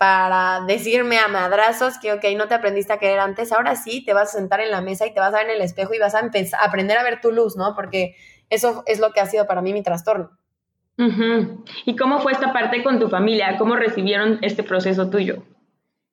[0.00, 4.14] para decirme a madrazos que, ok, no te aprendiste a querer antes, ahora sí te
[4.14, 5.98] vas a sentar en la mesa y te vas a ver en el espejo y
[5.98, 7.74] vas a empezar aprender a ver tu luz, ¿no?
[7.74, 8.16] Porque
[8.48, 10.30] eso es lo que ha sido para mí mi trastorno.
[11.84, 13.58] ¿Y cómo fue esta parte con tu familia?
[13.58, 15.42] ¿Cómo recibieron este proceso tuyo?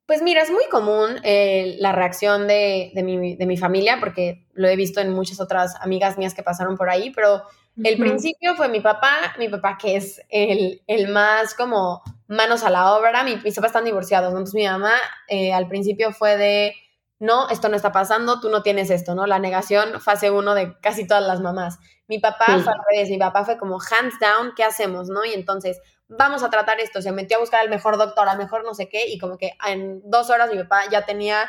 [0.06, 4.47] Pues mira, es muy común eh, la reacción de, de, mi, de, mi, familia, porque
[4.52, 7.43] lo he visto en muchas otras amigas mías que pasaron por ahí, pero
[7.82, 12.70] el principio fue mi papá, mi papá que es el, el más como manos a
[12.70, 14.94] la obra, mi, mis papás están divorciados, Entonces mi mamá
[15.28, 16.74] eh, al principio fue de,
[17.20, 19.26] no, esto no está pasando, tú no tienes esto, ¿no?
[19.28, 21.80] La negación, fase uno de casi todas las mamás.
[22.08, 25.26] Mi papá fue al revés, mi papá fue como hands down, ¿qué hacemos, no?
[25.26, 28.63] Y entonces, vamos a tratar esto, se metió a buscar al mejor doctor, al mejor
[28.63, 31.48] no sé qué, y como que en dos horas mi papá ya tenía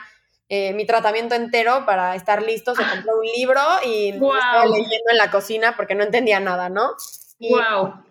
[0.49, 5.17] eh, mi tratamiento entero para estar listo, se compró un libro y estaba leyendo en
[5.19, 6.93] la cocina porque no entendía nada, ¿no?
[7.39, 8.03] wow.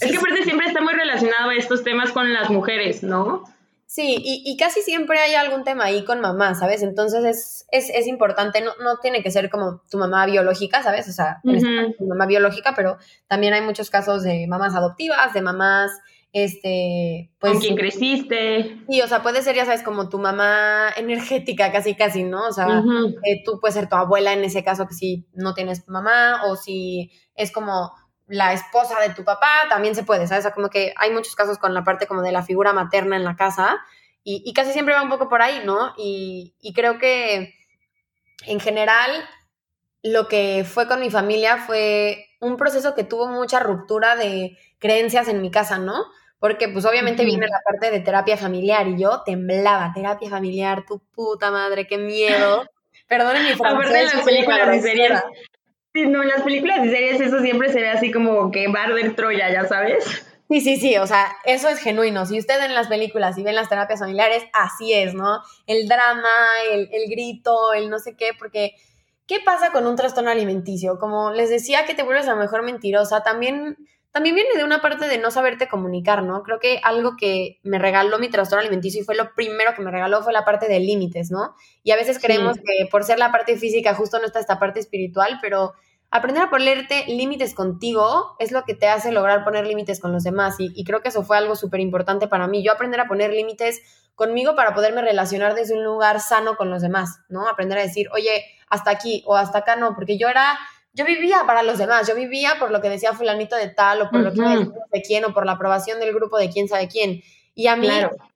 [0.00, 3.44] Es que aparte siempre está muy relacionado a estos temas con las mujeres, ¿no?
[3.86, 6.82] Sí, y, y, casi siempre hay algún tema ahí con mamá, ¿sabes?
[6.82, 11.08] Entonces es, es, es importante, no, no, tiene que ser como tu mamá biológica, ¿sabes?
[11.08, 15.40] O sea, este tu mamá biológica, pero también hay muchos casos de mamás adoptivas, de
[15.40, 15.92] mamás
[16.36, 17.52] este, pues...
[17.52, 18.82] Con quien creciste.
[18.90, 22.48] Sí, o sea, puede ser, ya sabes, como tu mamá energética, casi, casi, ¿no?
[22.48, 22.82] O sea,
[23.22, 26.56] eh, tú puedes ser tu abuela en ese caso que si no tienes mamá, o
[26.56, 27.90] si es como
[28.26, 30.44] la esposa de tu papá, también se puede, ¿sabes?
[30.44, 33.16] O sea, como que hay muchos casos con la parte como de la figura materna
[33.16, 33.78] en la casa,
[34.24, 35.94] y, y casi siempre va un poco por ahí, ¿no?
[35.96, 37.54] Y, y creo que
[38.46, 39.10] en general
[40.02, 45.28] lo que fue con mi familia fue un proceso que tuvo mucha ruptura de creencias
[45.28, 46.06] en mi casa, ¿no?
[46.38, 51.00] Porque pues obviamente viene la parte de terapia familiar y yo temblaba, terapia familiar, tu
[51.14, 52.64] puta madre, qué miedo.
[53.08, 53.74] Perdonen mi francés.
[53.74, 55.22] Aparte de las películas y series.
[55.96, 59.16] Sí, no, en las películas y series eso siempre se ve así como que Barder
[59.16, 60.26] Troya, ya sabes.
[60.50, 62.26] Sí, sí, sí, o sea, eso es genuino.
[62.26, 65.40] Si ustedes ven las películas y ven las terapias familiares, así es, ¿no?
[65.66, 66.28] El drama,
[66.70, 68.74] el, el grito, el no sé qué, porque
[69.26, 70.98] ¿qué pasa con un trastorno alimenticio?
[70.98, 73.78] Como les decía que te vuelves la mejor mentirosa, también
[74.12, 76.42] también viene de una parte de no saberte comunicar, ¿no?
[76.42, 79.90] Creo que algo que me regaló mi trastorno alimenticio y fue lo primero que me
[79.90, 81.54] regaló fue la parte de límites, ¿no?
[81.82, 84.80] Y a veces creemos que por ser la parte física justo no está esta parte
[84.80, 85.74] espiritual, pero
[86.10, 90.22] aprender a ponerte límites contigo es lo que te hace lograr poner límites con los
[90.24, 92.64] demás y, y creo que eso fue algo súper importante para mí.
[92.64, 93.80] Yo aprender a poner límites
[94.14, 97.48] conmigo para poderme relacionar desde un lugar sano con los demás, ¿no?
[97.48, 100.58] Aprender a decir, oye, hasta aquí o hasta acá no, porque yo era
[100.96, 104.10] yo vivía para los demás, yo vivía por lo que decía fulanito de tal o
[104.10, 106.88] por lo que decía de quién o por la aprobación del grupo de quién sabe
[106.88, 107.20] quién.
[107.58, 107.88] Y a mí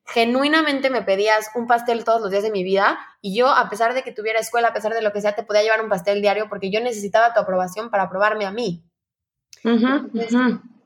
[0.06, 3.92] genuinamente me pedías un pastel todos los días de mi vida y yo, a pesar
[3.92, 6.22] de que tuviera escuela, a pesar de lo que sea, te podía llevar un pastel
[6.22, 8.82] diario porque yo necesitaba tu aprobación para aprobarme a mí.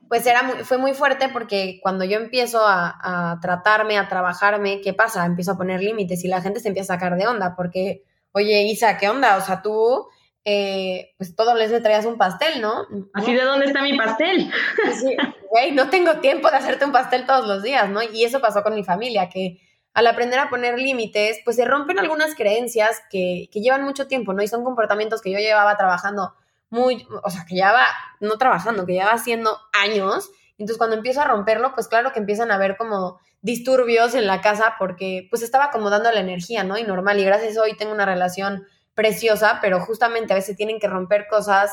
[0.09, 4.81] pues era muy, fue muy fuerte porque cuando yo empiezo a, a, tratarme, a trabajarme,
[4.81, 5.25] ¿qué pasa?
[5.25, 8.63] Empiezo a poner límites y la gente se empieza a sacar de onda porque, oye,
[8.63, 9.37] Isa, ¿qué onda?
[9.37, 10.07] O sea, tú
[10.45, 12.85] eh, pues todos les traías un pastel, ¿no?
[13.13, 14.51] Así de dónde está mi pastel.
[14.99, 15.17] Sí,
[15.49, 18.03] güey, no tengo tiempo de hacerte un pastel todos los días, ¿no?
[18.03, 19.59] Y eso pasó con mi familia, que
[19.93, 24.33] al aprender a poner límites, pues se rompen algunas creencias que, que llevan mucho tiempo,
[24.33, 24.43] ¿no?
[24.43, 26.35] Y son comportamientos que yo llevaba trabajando
[26.69, 27.85] muy, o sea, que llevaba,
[28.19, 32.51] no trabajando, que llevaba haciendo años Entonces cuando empiezo a romperlo, pues claro que empiezan
[32.51, 36.77] a haber como disturbios en la casa porque pues estaba acomodando la energía, ¿no?
[36.77, 40.57] Y normal, y gracias a eso hoy tengo una relación preciosa, pero justamente a veces
[40.57, 41.71] tienen que romper cosas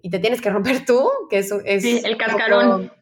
[0.00, 1.50] y te tienes que romper tú, que es...
[1.64, 2.92] es sí, el cascarón.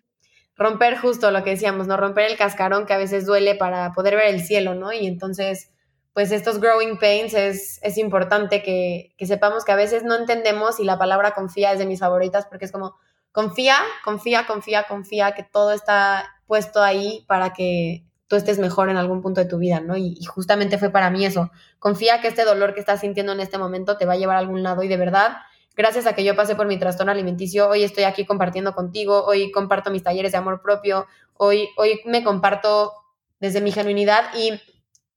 [0.56, 1.96] Romper justo lo que decíamos, ¿no?
[1.96, 4.92] Romper el cascarón que a veces duele para poder ver el cielo, ¿no?
[4.92, 5.70] Y entonces
[6.14, 10.78] pues estos growing pains es, es importante que, que, sepamos que a veces no entendemos
[10.78, 12.94] y la palabra confía es de mis favoritas porque es como
[13.32, 18.96] confía, confía, confía, confía que todo está puesto ahí para que tú estés mejor en
[18.96, 19.96] algún punto de tu vida, ¿no?
[19.96, 21.52] Y, y, justamente fue para mí eso.
[21.78, 24.40] Confía que este dolor que estás sintiendo en este momento te va a llevar a
[24.40, 25.36] algún lado y de verdad,
[25.76, 29.52] gracias a que yo pasé por mi trastorno alimenticio, hoy estoy aquí compartiendo contigo, hoy
[29.52, 32.92] comparto mis talleres de amor propio, hoy, hoy me comparto
[33.38, 34.60] desde mi genuinidad y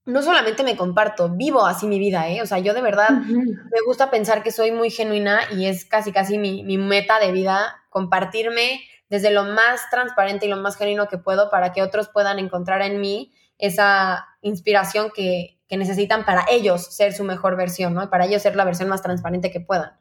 [0.06, 2.44] no solamente me comparto, vivo así mi vida, ¿eh?
[2.44, 6.12] O sea, yo de verdad me gusta pensar que soy muy genuina y es casi,
[6.12, 11.08] casi mi, mi, meta de vida, compartirme desde lo más transparente y lo más genuino
[11.08, 16.46] que puedo para que otros puedan encontrar en mí esa inspiración que, que necesitan para
[16.50, 18.10] ellos ser su mejor versión, ¿no?
[18.10, 19.92] Para ellos ser la versión más transparente que puedan.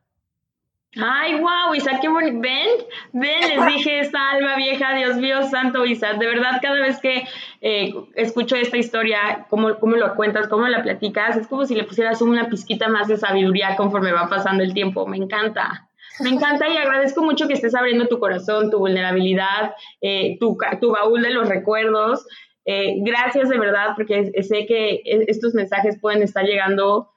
[0.98, 2.40] Ay, wow, Isa, qué bonito.
[2.40, 2.68] Ven,
[3.12, 6.14] ven, les dije esta alma vieja, Dios mío, santo Isa.
[6.14, 7.24] De verdad, cada vez que
[7.60, 11.84] eh, escucho esta historia, cómo, cómo lo cuentas, cómo la platicas, es como si le
[11.84, 15.06] pusieras una pizquita más de sabiduría conforme va pasando el tiempo.
[15.06, 15.85] Me encanta.
[16.20, 20.92] Me encanta y agradezco mucho que estés abriendo tu corazón, tu vulnerabilidad, eh, tu, tu
[20.92, 22.26] baúl de los recuerdos.
[22.64, 27.10] Eh, gracias de verdad, porque sé que estos mensajes pueden estar llegando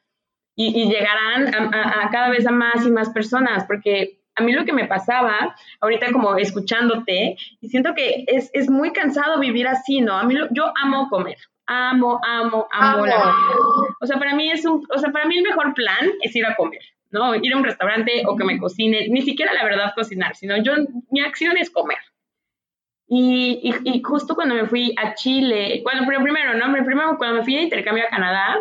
[0.56, 4.74] y, llegarán a, cada vez a más y más personas, porque a mí lo que
[4.74, 10.18] me pasaba, ahorita como escuchándote, y siento que es, es muy cansado vivir así, ¿no?
[10.18, 13.66] A mí yo amo comer, amo, amo, amo, la comida.
[14.02, 16.46] O sea, para mí es un, o sea, para mí el mejor plan es ir
[16.46, 17.36] a comer, ¿no?
[17.36, 20.74] Ir a un restaurante o que me cocine, ni siquiera la verdad cocinar, sino yo,
[21.10, 21.98] mi acción es comer.
[23.12, 26.72] Y, y, justo cuando me fui a Chile, bueno, pero primero, ¿no?
[26.86, 28.58] Primero, cuando me fui de intercambio a Canadá,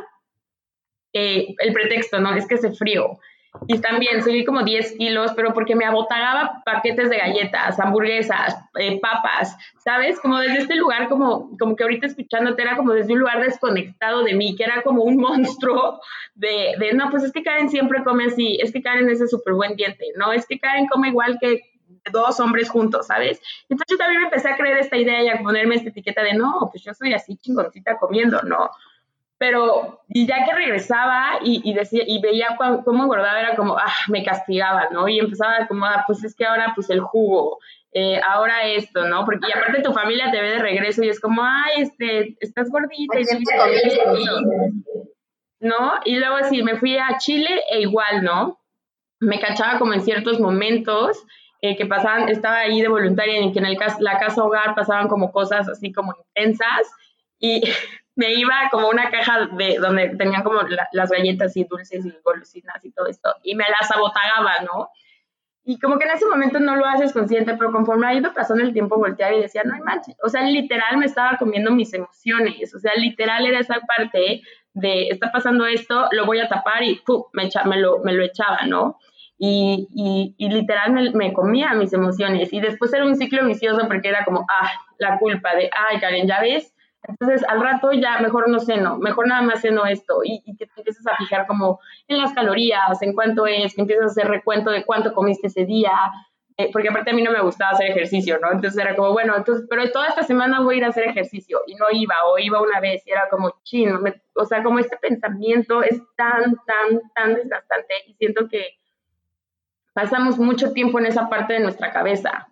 [1.13, 2.35] eh, el pretexto, ¿no?
[2.35, 3.19] Es que hace frío.
[3.67, 8.99] Y también subí como 10 kilos, pero porque me abotagaba paquetes de galletas, hamburguesas, eh,
[9.01, 10.19] papas, ¿sabes?
[10.21, 14.23] Como desde este lugar, como, como que ahorita escuchándote era como desde un lugar desconectado
[14.23, 16.01] de mí, que era como un monstruo
[16.35, 19.29] de, de no, pues es que Karen siempre come así, es que Karen es de
[19.29, 20.33] súper buen diente, ¿no?
[20.33, 21.63] Es que Karen come igual que
[22.13, 23.41] dos hombres juntos, ¿sabes?
[23.69, 26.35] Entonces yo también me empecé a creer esta idea y a ponerme esta etiqueta de,
[26.35, 28.71] no, pues yo soy así chingoncita comiendo, ¿no?
[29.39, 34.25] Pero y ya que regresaba y, decía y veía cómo engordaba era como ah me
[34.25, 37.59] castigaba no y empezaba como ah pues es que ahora pues el jugo
[37.93, 41.21] eh, ahora esto no porque y aparte tu familia te ve de regreso y es
[41.21, 43.25] como ay este estás gordita y
[45.61, 48.61] no y luego sí me fui a Chile e igual no
[49.21, 51.25] me cachaba como en ciertos momentos
[51.61, 55.09] eh, que pasaban estaba ahí de voluntaria en que en el la casa hogar pasaban
[55.09, 56.89] como cosas así como intensas
[57.39, 57.63] y
[58.19, 62.85] me iba como una caja de donde tenían como las galletas y dulces y golosinas
[62.85, 64.91] y todo esto, y me las abotagaba, ¿no?
[65.65, 68.65] Y como que en ese momento no lo haces consciente, pero conforme ha ido pasando
[68.65, 71.95] el tiempo volteaba y decía, no hay manches, o sea, literal me estaba comiendo mis
[71.95, 74.43] emociones, o sea, literal era esa parte
[74.75, 77.23] de, está pasando esto, lo voy a tapar y ¡pum!
[77.35, 78.99] Me, echa, me, lo, me lo echaba, ¿no?
[79.39, 82.53] Y, y, y, literal me, me, comía mis emociones.
[82.53, 86.27] Y después era un ciclo vicioso porque era como, ah, la culpa de, ay, Karen,
[86.27, 90.43] ya ves, entonces, al rato ya mejor no ceno, mejor nada más ceno esto y,
[90.57, 94.11] que te empiezas a fijar como en las calorías, en cuánto es, que empiezas a
[94.11, 95.93] hacer recuento de cuánto comiste ese día,
[96.57, 98.51] eh, porque aparte a mí no me gustaba hacer ejercicio, ¿no?
[98.51, 101.61] Entonces era como, bueno, entonces, pero toda esta semana voy a ir a hacer ejercicio
[101.69, 104.01] y no iba o iba una vez y era como, chino,
[104.35, 108.77] o sea, como este pensamiento es tan, tan, tan desgastante y siento que
[109.93, 112.49] pasamos mucho tiempo en esa parte de nuestra cabeza.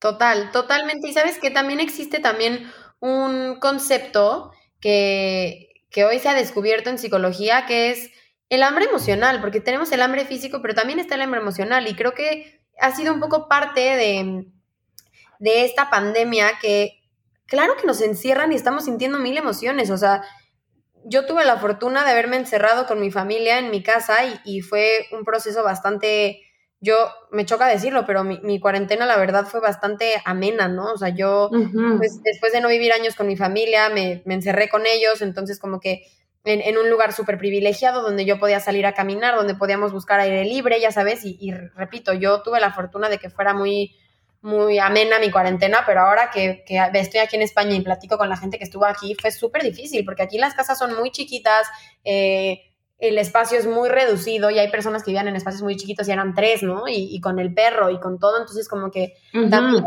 [0.00, 1.08] Total, totalmente.
[1.08, 6.98] Y sabes que también existe también un concepto que, que hoy se ha descubierto en
[6.98, 8.10] psicología, que es
[8.48, 11.88] el hambre emocional, porque tenemos el hambre físico, pero también está el hambre emocional.
[11.88, 14.46] Y creo que ha sido un poco parte de,
[15.38, 17.00] de esta pandemia que,
[17.46, 19.90] claro que nos encierran y estamos sintiendo mil emociones.
[19.90, 20.22] O sea,
[21.04, 24.60] yo tuve la fortuna de haberme encerrado con mi familia en mi casa y, y
[24.60, 26.42] fue un proceso bastante
[26.86, 30.92] yo, me choca decirlo, pero mi, cuarentena la verdad fue bastante amena, ¿no?
[30.92, 34.86] O sea, yo, pues, después de no vivir años con mi familia, me, encerré con
[34.86, 36.06] ellos, entonces como que
[36.44, 40.44] en, un lugar súper privilegiado donde yo podía salir a caminar, donde podíamos buscar aire
[40.44, 43.96] libre, ya sabes, y, repito, yo tuve la fortuna de que fuera muy,
[44.40, 48.28] muy amena mi cuarentena, pero ahora que, que, estoy aquí en España y platico con
[48.28, 51.66] la gente que estuvo aquí, fue súper difícil, porque aquí las casas son muy chiquitas,
[52.04, 52.60] eh,
[52.98, 56.12] el espacio es muy reducido y hay personas que vivían en espacios muy chiquitos y
[56.12, 56.84] eran tres, ¿no?
[56.88, 59.14] Y, con el perro y con todo, entonces como que
[59.50, 59.84] también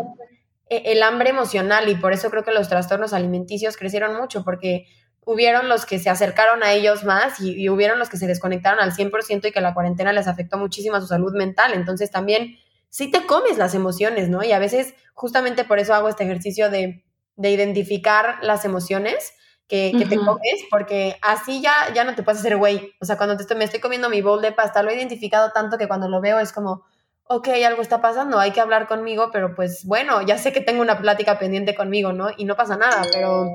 [0.70, 4.86] e, el hambre emocional y por eso creo que los trastornos alimenticios crecieron mucho porque
[5.26, 8.80] hubieron los que se acercaron a ellos más y, y hubieron los que se desconectaron
[8.80, 11.74] al 100% y que la cuarentena les afectó muchísimo a su salud mental.
[11.74, 12.58] Entonces también
[12.90, 14.44] sí te comes las emociones, ¿no?
[14.44, 17.04] Y a veces justamente por eso hago este ejercicio de,
[17.36, 19.34] de identificar las emociones
[19.70, 22.96] que, que te comes, porque así ya, ya no te puedes hacer güey.
[23.00, 25.52] O sea, cuando te estoy, me estoy comiendo mi bowl de pasta, lo he identificado
[25.52, 26.84] tanto que cuando lo veo es como,
[27.26, 30.82] ok, algo está pasando, hay que hablar conmigo, pero pues bueno, ya sé que tengo
[30.82, 32.30] una plática pendiente conmigo, ¿no?
[32.36, 33.48] Y no pasa nada, pero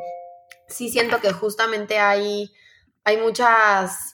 [0.68, 2.52] sí siento que justamente hay,
[3.02, 4.12] hay muchas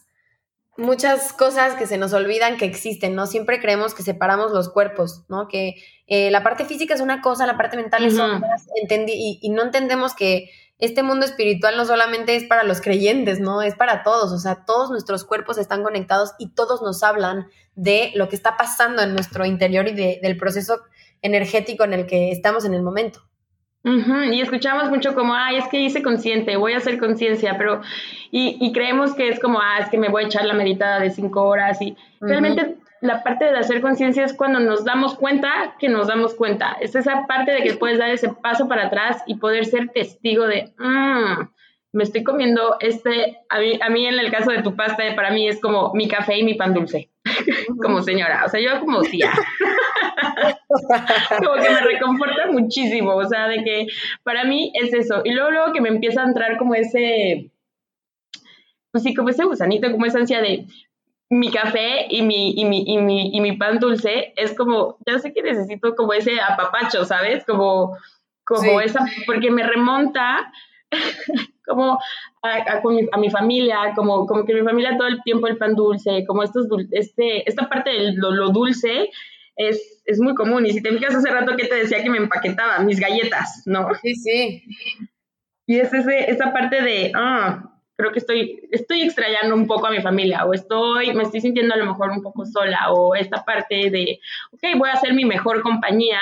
[0.78, 3.26] muchas cosas que se nos olvidan que existen, ¿no?
[3.26, 5.46] Siempre creemos que separamos los cuerpos, ¿no?
[5.46, 5.74] Que
[6.06, 8.40] eh, la parte física es una cosa, la parte mental es otra,
[8.88, 10.50] y, y, no entendemos que
[10.80, 13.62] este mundo espiritual no solamente es para los creyentes, ¿no?
[13.62, 18.12] Es para todos, o sea, todos nuestros cuerpos están conectados y todos nos hablan de
[18.14, 20.80] lo que está pasando en nuestro interior y de, del proceso
[21.22, 23.20] energético en el que estamos en el momento.
[23.82, 27.80] Y escuchamos mucho como, ay, es que hice consciente, voy a hacer conciencia, pero,
[28.30, 31.00] y, y, creemos que es como, ah, es que me voy a echar la meditada
[31.00, 35.76] de cinco horas y realmente la parte de hacer conciencia es cuando nos damos cuenta
[35.78, 36.76] que nos damos cuenta.
[36.80, 40.46] Es esa parte de que puedes dar ese paso para atrás y poder ser testigo
[40.46, 41.48] de, mmm,
[41.92, 45.30] me estoy comiendo este, a mí, a mí en el caso de tu pasta, para
[45.30, 47.08] mí es como mi café y mi pan dulce,
[47.82, 49.32] como señora, o sea, yo como tía.
[51.38, 53.86] como que me reconforta muchísimo, o sea, de que
[54.22, 55.22] para mí es eso.
[55.24, 57.50] Y luego, luego que me empieza a entrar como ese,
[58.92, 60.66] pues sí, como ese gusanito, como esa ansia de
[61.30, 65.18] mi café y mi, y mi, y mi, y mi pan dulce, es como, ya
[65.20, 67.44] sé que necesito como ese apapacho, ¿sabes?
[67.46, 67.96] Como,
[68.44, 70.52] como esa, porque me remonta
[71.66, 72.00] como
[72.42, 76.42] a, mi, familia, como, como que mi familia todo el tiempo el pan dulce, como
[76.42, 79.10] estos, este, esta parte de lo, dulce
[79.54, 80.66] es, es, muy común.
[80.66, 83.88] Y si te fijas hace rato que te decía que me empaquetaba mis galletas, ¿no?
[84.02, 84.64] Sí, sí.
[85.66, 87.69] Y es ese, esa parte de, ah,
[88.00, 91.74] creo que estoy, estoy extrañando un poco a mi familia o estoy, me estoy sintiendo
[91.74, 94.18] a lo mejor un poco sola o esta parte de,
[94.52, 96.20] ok, voy a hacer mi mejor compañía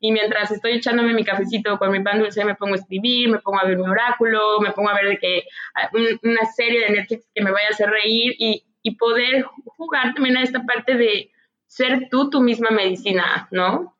[0.00, 3.38] y mientras estoy echándome mi cafecito con mi pan dulce me pongo a escribir, me
[3.38, 5.90] pongo a ver mi oráculo, me pongo a ver de que ah,
[6.22, 9.44] una serie de Netflix que me vaya a hacer reír y, y poder
[9.76, 11.30] jugar también a esta parte de
[11.66, 13.94] ser tú tu misma medicina, ¿no?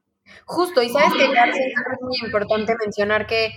[0.44, 3.52] Justo, y sabes que es muy importante mencionar que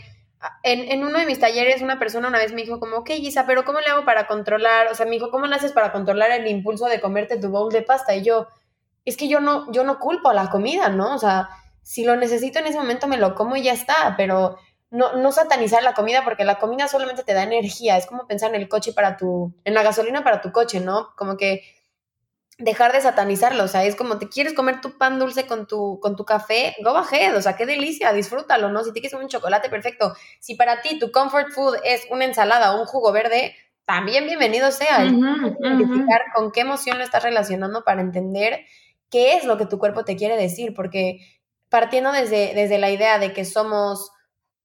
[0.63, 3.63] en, uno de mis talleres una persona una vez me dijo como, ok, Isa, pero
[3.63, 4.87] ¿cómo le hago para controlar?
[4.87, 7.71] O sea, me dijo, ¿cómo le haces para controlar el impulso de comerte tu bowl
[7.71, 8.15] de pasta?
[8.15, 8.47] Y yo,
[9.05, 11.13] es que yo no, yo no culpo a la comida, ¿no?
[11.13, 11.49] O sea,
[11.83, 14.57] si lo necesito en ese momento me lo como y ya está, pero
[14.89, 18.53] no, no satanizar la comida porque la comida solamente te da energía, es como pensar
[18.53, 21.09] en el coche para tu, en la gasolina para tu coche, ¿no?
[21.15, 21.63] Como que
[22.61, 25.99] dejar de satanizarlo, o sea, es como te quieres comer tu pan dulce con tu,
[25.99, 28.83] con tu café, go ahead, o sea, qué delicia, disfrútalo, ¿no?
[28.83, 30.13] Si te quieres un chocolate, perfecto.
[30.39, 33.55] Si para ti tu comfort food es una ensalada o un jugo verde,
[33.85, 35.03] también bienvenido sea.
[35.03, 38.65] Identificar con qué emoción lo estás relacionando para entender
[39.09, 41.19] qué es lo que tu cuerpo te quiere decir, porque
[41.69, 44.11] partiendo desde, desde la idea de que somos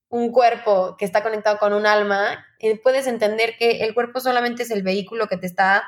[0.09, 4.62] un cuerpo que está conectado con un alma, eh, puedes entender que el cuerpo solamente
[4.62, 5.84] es el vehículo que te está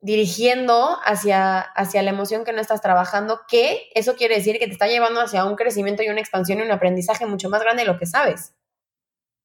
[0.00, 4.72] dirigiendo hacia, hacia la emoción que no estás trabajando, que eso quiere decir que te
[4.72, 7.88] está llevando hacia un crecimiento y una expansión y un aprendizaje mucho más grande de
[7.88, 8.54] lo que sabes.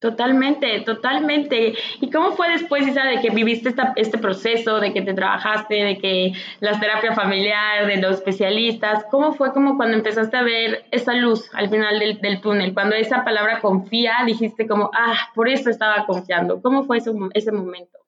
[0.04, 1.76] Totalmente, totalmente.
[2.02, 5.98] ¿Y cómo fue después, Isa, de que viviste este proceso, de que te trabajaste, de
[5.98, 9.06] que la terapia familiar, de los especialistas?
[9.10, 12.74] ¿Cómo fue como cuando empezaste a ver esa luz al final del, del túnel?
[12.74, 16.62] Cuando esa palabra confía, dijiste como, ah, por eso estaba confiando.
[16.62, 18.03] ¿Cómo fue ese, ese momento?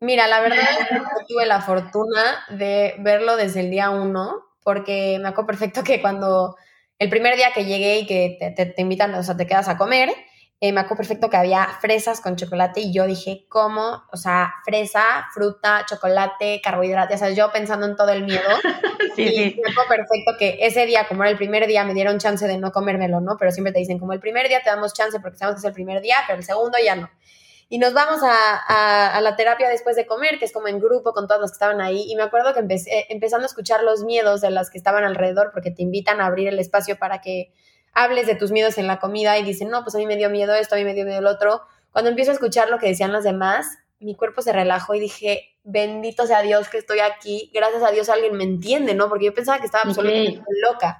[0.00, 5.18] Mira, la verdad es que tuve la fortuna de verlo desde el día uno, porque
[5.20, 6.56] me acuerdo perfecto que cuando
[6.98, 9.78] el primer día que llegué y que te, te, invitan, o sea, te quedas a
[9.78, 10.10] comer,
[10.60, 14.04] eh, me acuerdo perfecto que había fresas con chocolate y yo dije, ¿cómo?
[14.10, 18.40] O sea, fresa, fruta, chocolate, carbohidratos, o sea, yo pensando en todo el miedo.
[19.16, 19.60] sí, y sí.
[19.62, 22.56] me acuerdo perfecto que ese día, como era el primer día, me dieron chance de
[22.58, 23.36] no comérmelo, ¿no?
[23.38, 25.70] Pero siempre te dicen, como el primer día te damos chance porque sabemos que es
[25.70, 27.10] el primer día, pero el segundo ya no.
[27.68, 31.26] Y nos vamos a, la terapia después de comer, que es como en grupo con
[31.26, 32.10] todos los que estaban ahí.
[32.10, 35.50] Y me acuerdo que empecé, empezando a escuchar los miedos de las que estaban alrededor,
[35.52, 37.52] porque te invitan a abrir el espacio para que
[37.92, 40.30] hables de tus miedos en la comida y dicen, no, pues a mí me dio
[40.30, 41.62] miedo esto, a mí me dio miedo el otro.
[41.90, 43.66] Cuando empiezo a escuchar lo que decían los demás,
[43.98, 48.08] mi cuerpo se relajó y dije, bendito sea Dios que estoy aquí, gracias a Dios
[48.08, 49.08] alguien me entiende, ¿no?
[49.08, 50.98] Porque yo pensaba que estaba absolutamente loca.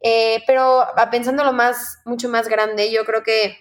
[0.00, 3.58] Eh, pero pensándolo más, mucho más grande, yo creo que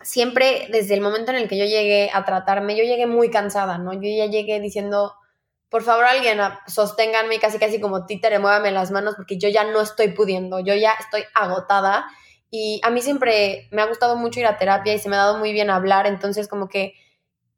[0.00, 3.78] siempre desde el momento en el que yo llegué a tratarme, yo llegué muy cansada,
[3.78, 3.92] ¿no?
[3.92, 5.14] Yo ya llegué diciendo,
[5.68, 9.80] por favor alguien sosténganme casi casi como títere, muévame las manos porque yo ya no
[9.80, 12.06] estoy pudiendo, yo ya estoy agotada
[12.50, 15.20] y a mí siempre me ha gustado mucho ir a terapia y se me ha
[15.20, 16.94] dado muy bien hablar, entonces como que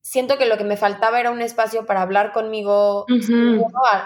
[0.08, 3.04] siento que lo que me faltaba era un espacio para hablar conmigo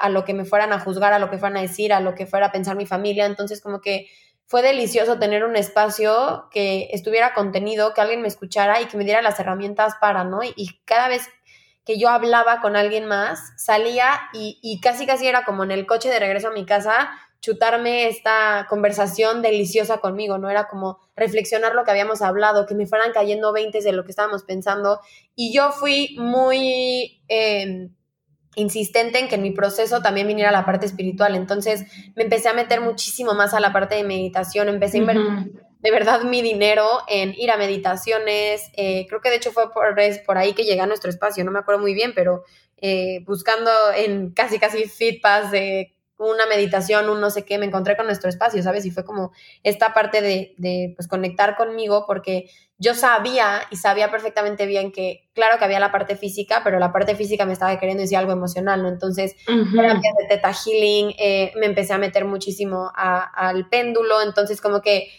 [0.01, 2.17] a, lo que me fueran a juzgar, a lo que fueran a decir, a lo
[2.17, 3.25] que fuera a pensar mi familia.
[3.25, 4.09] Entonces, como que
[4.53, 9.05] fue delicioso tener un espacio que estuviera contenido, que alguien me escuchara y que me
[9.05, 10.41] diera las herramientas para, ¿no?
[10.43, 11.27] Y, cada vez
[11.87, 15.87] que yo hablaba con alguien más, salía y, y casi casi era como en el
[15.87, 17.09] coche de regreso a mi casa,
[17.41, 20.51] chutarme esta conversación deliciosa conmigo, ¿no?
[20.51, 24.11] Era como reflexionar lo que habíamos hablado, que me fueran cayendo veintes de lo que
[24.11, 25.01] estábamos pensando.
[25.35, 27.95] Y yo fui muy em,
[28.55, 31.35] insistente en que en mi proceso también viniera la parte espiritual.
[31.35, 31.85] Entonces
[32.15, 35.91] me empecé a meter muchísimo más a la parte de meditación, empecé a invertir de
[35.91, 38.71] verdad mi dinero en ir a meditaciones.
[38.75, 41.51] Eh, creo que de hecho fue por, por ahí que llegué a nuestro espacio, no
[41.51, 42.45] me acuerdo muy bien, pero
[42.81, 45.95] eh, buscando en casi, casi feedbacks de
[46.31, 48.85] una meditación, un no sé qué, me encontré con nuestro espacio, ¿sabes?
[48.87, 52.51] Y fue como esta parte de, de pues, conectar conmigo porque
[52.83, 56.93] yo sabía y sabía perfectamente bien que, claro que había la parte física, pero la
[56.93, 58.89] parte física me estaba queriendo decir algo emocional, ¿no?
[58.89, 64.83] Entonces, terapias de Teta Healing, eh, me empecé a meter muchísimo al péndulo, entonces como
[64.83, 65.11] que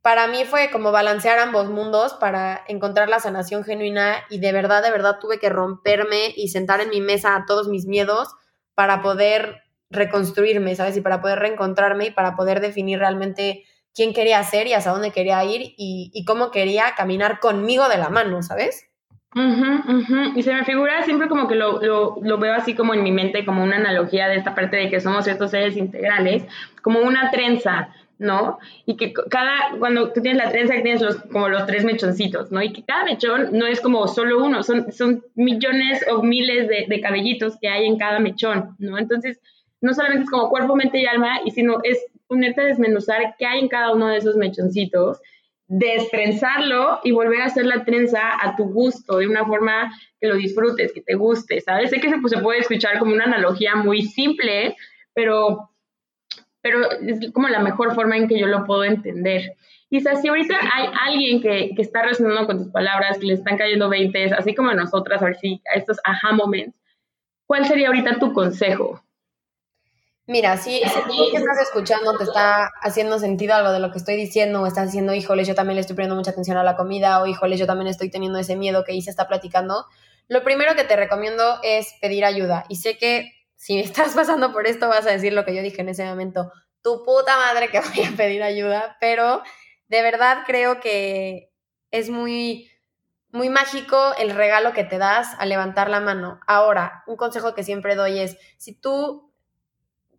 [0.00, 4.82] para mí fue como balancear ambos mundos para encontrar la sanación genuina y de verdad,
[4.82, 8.28] de verdad tuve que romperme y sentar en mi mesa a todos mis miedos
[8.74, 9.61] para poder
[9.92, 10.96] reconstruirme, ¿sabes?
[10.96, 13.64] Y para poder reencontrarme y para poder definir realmente
[13.94, 18.08] quién quería ser y hasta dónde quería ir y, cómo quería caminar conmigo de la
[18.08, 18.88] mano, ¿sabes?
[20.34, 23.44] Y se me figura siempre como que lo, lo, veo así como en mi mente,
[23.44, 26.44] como una analogía de esta parte de que somos estos seres integrales,
[26.82, 28.58] como una trenza, ¿no?
[28.86, 32.62] Y que cada, cuando tú tienes la trenza, tienes los, como los tres mechoncitos, ¿no?
[32.62, 36.86] Y que cada mechón no es como solo uno, son, son millones o miles de,
[36.88, 38.98] de cabellitos que hay en cada mechón, ¿no?
[38.98, 39.40] Entonces,
[39.82, 43.44] no solamente es como cuerpo, mente y alma, y sino es ponerte a desmenuzar qué
[43.44, 45.20] hay en cada uno de esos mechoncitos,
[45.66, 50.36] destrenzarlo y volver a hacer la trenza a tu gusto, de una forma que lo
[50.36, 51.90] disfrutes, que te guste, ¿sabes?
[51.90, 54.76] Sé que se, pues, puede escuchar como una analogía muy simple,
[55.14, 55.70] pero,
[56.60, 59.56] pero es como la mejor forma en que yo lo puedo entender.
[59.90, 63.58] Y si ahorita hay alguien que, que, está resonando con tus palabras, que le están
[63.58, 66.78] cayendo 20, así como a nosotras, a ver si a estos aha moments,
[67.46, 69.02] ¿cuál sería ahorita tu consejo?
[70.26, 74.14] Mira, si, tú que estás escuchando te está haciendo sentido algo de lo que estoy
[74.14, 77.20] diciendo o estás diciendo, híjole, yo también le estoy poniendo mucha atención a la comida
[77.20, 79.86] o híjole, yo también estoy teniendo ese miedo que Isa está platicando,
[80.28, 82.64] lo primero que te recomiendo es pedir ayuda.
[82.68, 85.82] Y sé que si estás pasando por esto vas a decir lo que yo dije
[85.82, 86.52] en ese momento,
[86.82, 89.42] tu puta madre que voy a pedir ayuda, pero
[89.88, 91.50] de verdad creo que
[91.90, 92.68] es muy
[93.32, 96.38] muy mágico el regalo que te das al levantar la mano.
[96.46, 99.31] Ahora, un consejo que siempre doy es, si tú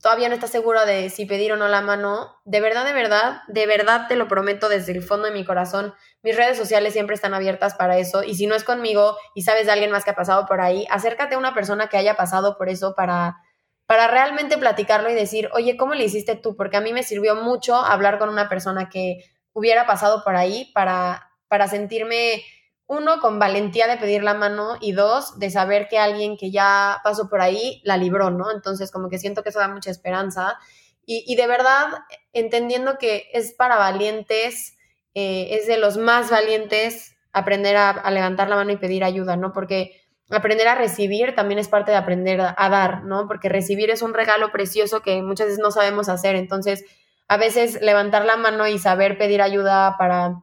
[0.03, 3.41] todavía no estás seguro de si pedir o no la mano, de verdad, de verdad,
[3.47, 5.93] de verdad te lo prometo desde el fondo de mi corazón.
[6.21, 9.65] Mis redes sociales siempre están abiertas para eso y si no es conmigo y sabes
[9.65, 12.57] de alguien más que ha pasado por ahí, acércate a una persona que haya pasado
[12.57, 13.37] por eso para
[13.85, 16.55] para realmente platicarlo y decir, oye, ¿cómo le hiciste tú?
[16.55, 20.71] Porque a mí me sirvió mucho hablar con una persona que hubiera pasado por ahí
[20.73, 22.43] para, para sentirme
[22.87, 26.99] uno, con valentía de pedir la mano y dos, de saber que alguien que ya
[27.03, 28.51] pasó por ahí la libró, ¿no?
[28.51, 30.57] Entonces, como que siento que eso da mucha esperanza.
[31.05, 31.87] Y, de verdad,
[32.31, 34.77] entendiendo que es para valientes,
[35.13, 39.51] eh, es de los más valientes aprender a, levantar la mano y pedir ayuda, ¿no?
[39.51, 43.27] Porque aprender a recibir también es parte de aprender a dar, ¿no?
[43.27, 46.35] Porque recibir es un regalo precioso que muchas veces no sabemos hacer.
[46.35, 46.85] Entonces,
[47.27, 50.41] a veces levantar la mano y saber pedir ayuda para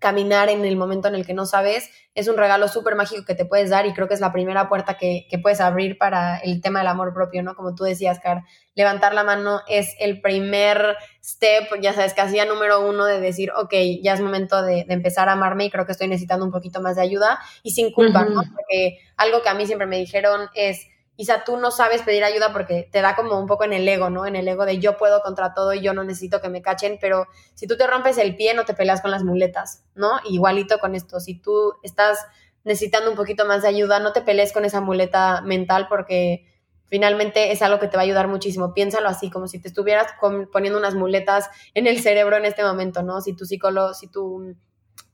[0.00, 3.34] caminar en el momento en el que no sabes, es un regalo súper mágico que
[3.34, 6.60] te puedes dar y creo que es la primera puerta que, puedes abrir para el
[6.60, 7.54] tema del amor propio, ¿no?
[7.54, 8.42] Como tú decías, Car,
[8.74, 13.52] levantar la mano es el primer step, ya sabes, casi ya número uno de decir,
[13.52, 16.80] ok, ya es momento de, empezar a amarme y creo que estoy necesitando un poquito
[16.80, 18.42] más de ayuda y sin culpa, ¿no?
[18.42, 20.86] Porque algo que a mí siempre me dijeron es,
[21.20, 24.08] quizá tú no sabes pedir ayuda porque te da como un poco en el ego,
[24.08, 24.24] ¿no?
[24.24, 26.96] En el ego de yo puedo contra todo y yo no necesito que me cachen,
[26.98, 30.12] pero si tú te rompes el pie no te peleas con las muletas, ¿no?
[30.24, 32.20] Igualito con esto, si tú estás
[32.64, 36.46] necesitando un poquito más de ayuda, no te pelees con esa muleta mental porque
[36.86, 38.72] finalmente es algo que te va a ayudar muchísimo.
[38.72, 40.06] Piénsalo así, como si te estuvieras
[40.50, 43.20] poniendo unas muletas en el cerebro en este momento, ¿no?
[43.20, 44.56] Si tu psicólogo, si tu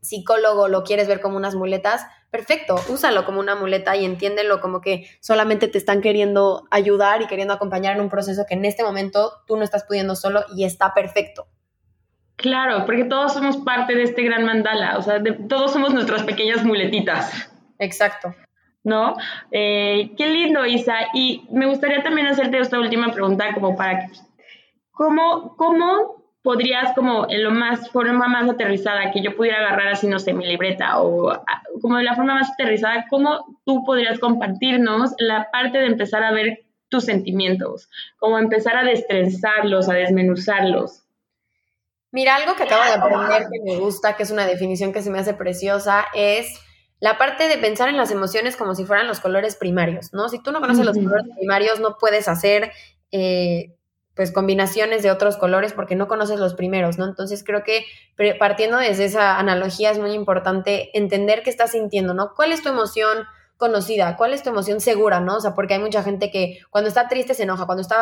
[0.09, 4.81] psicólogo lo quieres ver como unas muletas, perfecto, úsalo como una muleta y entiéndelo como
[4.81, 8.83] que solamente te están queriendo ayudar y queriendo acompañar en un proceso que en este
[8.83, 11.47] momento tú no estás pudiendo solo y está perfecto.
[12.37, 16.65] Claro, porque todos somos parte de este gran mandala, o sea, todos somos nuestras pequeñas
[16.65, 17.51] muletitas.
[17.79, 18.35] Exacto.
[18.85, 19.17] ¿No?
[19.51, 20.95] Eh, qué lindo, Isa.
[21.13, 24.09] Y me gustaría también hacerte esta última pregunta como para...
[24.93, 26.16] ¿Cómo, cómo
[26.47, 30.33] podrías como en lo más, forma más aterrizada, que yo pudiera agarrar así, no sé,
[30.33, 35.51] mi libreta o ah, como de la forma más aterrizada, ¿cómo tú podrías compartirnos la
[35.51, 37.91] parte de empezar a ver tus sentimientos?
[38.17, 41.03] Como empezar a destrenzarlos, a desmenuzarlos.
[42.13, 45.11] Mira, algo que acabo de aprender que me gusta, que es una definición que se
[45.11, 46.63] me hace preciosa, es
[47.01, 50.29] la parte de pensar en las emociones como si fueran los colores primarios, ¿no?
[50.29, 52.71] Si tú no conoces los colores primarios, no puedes hacer
[53.11, 53.76] eh,
[54.17, 57.05] pues combinaciones de otros colores porque no conoces los primeros, ¿no?
[57.05, 57.85] Entonces creo que
[58.39, 62.33] partiendo desde esa analogía es muy importante entender qué estás sintiendo, ¿no?
[62.35, 64.17] ¿Cuál es tu emoción conocida?
[64.17, 65.37] ¿Cuál es tu emoción segura, no?
[65.37, 67.97] O sea, porque hay mucha gente que cuando está triste se enoja, cuando está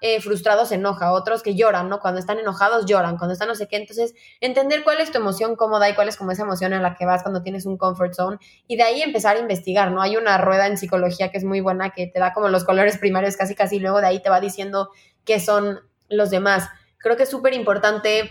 [0.00, 2.00] eh, frustrado se enoja, otros que lloran, ¿no?
[2.00, 3.76] Cuando están enojados lloran, cuando están no sé qué.
[3.76, 6.94] Entonces, entender cuál es tu emoción cómoda y cuál es como esa emoción en la
[6.94, 10.00] que vas cuando tienes un comfort zone y de ahí empezar a investigar, ¿no?
[10.00, 12.98] Hay una rueda en psicología que es muy buena que te da como los colores
[12.98, 14.90] primarios casi casi y luego de ahí te va diciendo
[15.24, 16.68] qué son los demás.
[16.98, 18.30] Creo que es súper importante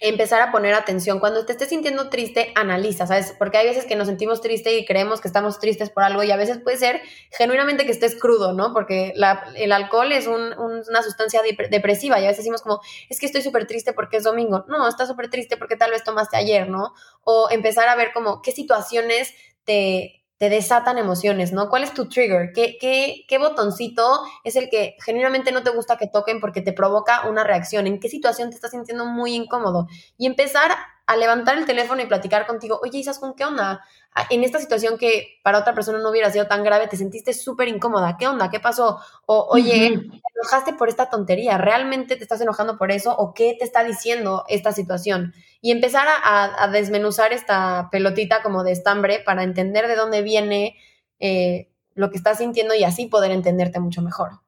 [0.00, 1.20] empezar a poner atención.
[1.20, 3.34] Cuando te estés sintiendo triste, analiza, ¿sabes?
[3.38, 6.30] Porque hay veces que nos sentimos tristes y creemos que estamos tristes por algo y
[6.30, 7.00] a veces puede ser
[7.30, 8.72] genuinamente que estés crudo, ¿no?
[8.72, 9.14] Porque
[9.56, 13.66] el alcohol es una sustancia depresiva y a veces decimos como, es que estoy súper
[13.66, 14.64] triste porque es domingo.
[14.68, 16.92] No, estás súper triste porque tal vez tomaste ayer, ¿no?
[17.22, 19.32] O empezar a ver como qué situaciones
[19.64, 21.68] te, te desatan emociones, ¿no?
[21.68, 22.52] ¿Cuál es tu trigger?
[22.52, 26.72] ¿Qué, qué, qué botoncito es el que genuinamente no te gusta que toquen porque te
[26.72, 27.86] provoca una reacción?
[27.86, 29.86] ¿En qué situación te estás sintiendo muy incómodo?
[30.18, 30.72] Y empezar
[31.06, 33.84] a levantar el teléfono y platicar contigo, oye, Isas, ¿con qué onda?
[34.14, 37.34] Ah, en esta situación que para otra persona no hubiera sido tan grave, te sentiste
[37.34, 38.50] súper incómoda, ¿qué onda?
[38.50, 39.00] ¿Qué pasó?
[39.26, 43.14] O, oye, te enojaste por esta tontería, ¿realmente te estás enojando por eso?
[43.16, 45.34] ¿O qué te está diciendo esta situación?
[45.60, 50.76] Y empezar a, desmenuzar esta pelotita como de estambre para entender de dónde viene
[51.18, 54.43] eh, lo que estás sintiendo y así poder entenderte mucho mejor.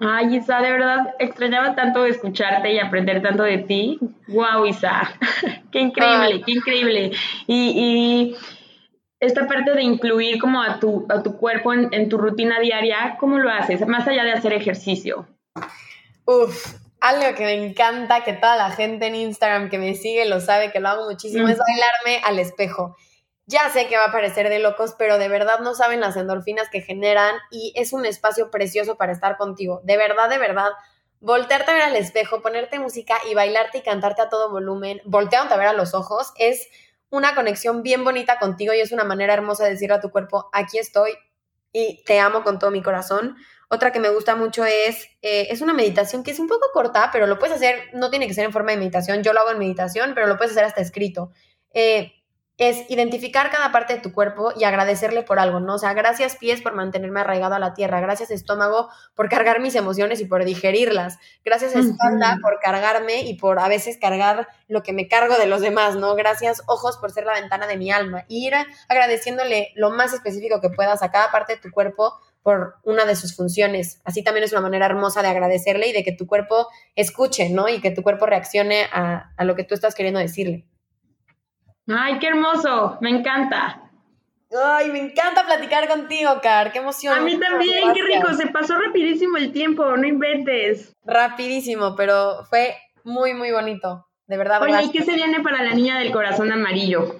[0.00, 3.98] Ay, Isa, de verdad extrañaba tanto escucharte y aprender tanto de ti.
[4.28, 5.14] Wow, Isa,
[5.72, 7.12] qué increíble, qué increíble.
[7.46, 8.36] Y,
[9.20, 13.38] esta parte de incluir como a tu, a tu cuerpo en, tu rutina diaria, ¿cómo
[13.38, 13.84] lo haces?
[13.84, 15.26] Más allá de hacer ejercicio.
[16.24, 20.40] Uf, algo que me encanta, que toda la gente en Instagram que me sigue lo
[20.40, 22.96] sabe, que lo hago muchísimo, es bailarme al espejo.
[23.48, 26.68] Ya sé que va a parecer de locos, pero de verdad no saben las endorfinas
[26.68, 29.80] que generan y es un espacio precioso para estar contigo.
[29.84, 30.68] De verdad, de verdad,
[31.20, 35.54] voltearte a ver al espejo, ponerte música y bailarte y cantarte a todo volumen, volteándote
[35.54, 36.68] a ver a los ojos, es
[37.08, 40.50] una conexión bien bonita contigo y es una manera hermosa de decirle a tu cuerpo,
[40.52, 41.12] aquí estoy
[41.72, 43.34] y te amo con todo mi corazón.
[43.70, 47.08] Otra que me gusta mucho es, eh, es una meditación que es un poco corta,
[47.14, 49.52] pero lo puedes hacer, no tiene que ser en forma de meditación, yo lo hago
[49.52, 51.30] en meditación, pero lo puedes hacer hasta escrito.
[51.72, 52.12] Eh,
[52.58, 55.76] es identificar cada parte de tu cuerpo y agradecerle por algo, ¿no?
[55.76, 59.76] O sea, gracias pies por mantenerme arraigado a la tierra, gracias estómago por cargar mis
[59.76, 64.92] emociones y por digerirlas, gracias espalda por cargarme y por a veces cargar lo que
[64.92, 66.16] me cargo de los demás, ¿no?
[66.16, 68.24] Gracias ojos por ser la ventana de mi alma.
[68.26, 68.54] Y ir
[68.88, 73.14] agradeciéndole lo más específico que puedas a cada parte de tu cuerpo por una de
[73.14, 74.00] sus funciones.
[74.04, 77.68] Así también es una manera hermosa de agradecerle y de que tu cuerpo escuche, ¿no?
[77.68, 80.66] Y que tu cuerpo reaccione a, a lo que tú estás queriendo decirle.
[81.88, 83.82] Ay, qué hermoso, me encanta.
[84.62, 87.18] Ay, me encanta platicar contigo, Car, qué emoción.
[87.18, 90.94] A mí también, qué rico, se pasó rapidísimo el tiempo, no inventes.
[91.04, 94.62] Rapidísimo, pero fue muy, muy bonito, de verdad.
[94.62, 97.16] Oye, ¿y qué se viene para la niña del corazón amarillo?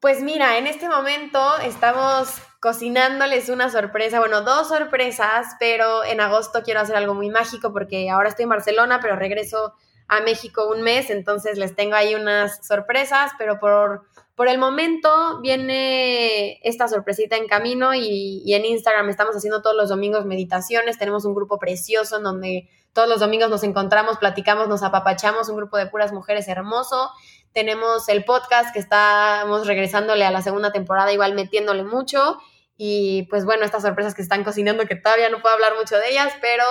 [0.00, 6.62] Pues mira, en este momento estamos cocinándoles una sorpresa, bueno, dos sorpresas, pero en agosto
[6.64, 9.74] quiero hacer algo muy mágico porque ahora estoy en Barcelona, pero regreso
[10.08, 14.02] a México un mes, entonces les tengo ahí unas sorpresas, pero por,
[14.34, 19.76] por el momento viene esta sorpresita en camino y, y, en Instagram estamos haciendo todos
[19.76, 24.68] los domingos meditaciones, tenemos un grupo precioso en donde todos los domingos nos encontramos, platicamos,
[24.68, 27.10] nos apapachamos, un grupo de puras mujeres hermoso.
[27.52, 32.38] Tenemos el podcast que estamos regresándole a la segunda temporada, igual metiéndole mucho.
[32.76, 36.10] Y pues bueno, estas sorpresas que están cocinando, que todavía no puedo hablar mucho de
[36.10, 36.64] ellas, pero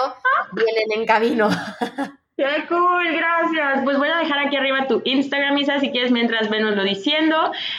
[0.52, 1.50] vienen en camino.
[2.42, 3.84] Qué cool, gracias.
[3.84, 7.36] Pues voy a dejar aquí arriba tu Instagram, Isa, si quieres mientras lo diciendo.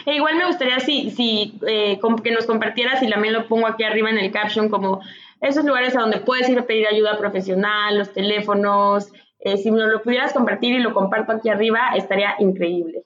[0.06, 3.82] E igual me gustaría si, si eh, que nos compartieras y también lo pongo aquí
[3.82, 5.00] arriba en el caption como
[5.40, 9.10] esos lugares a donde puedes ir a pedir ayuda profesional, los teléfonos.
[9.40, 13.02] Eh, si nos lo pudieras compartir y lo comparto aquí arriba, estaría increíble.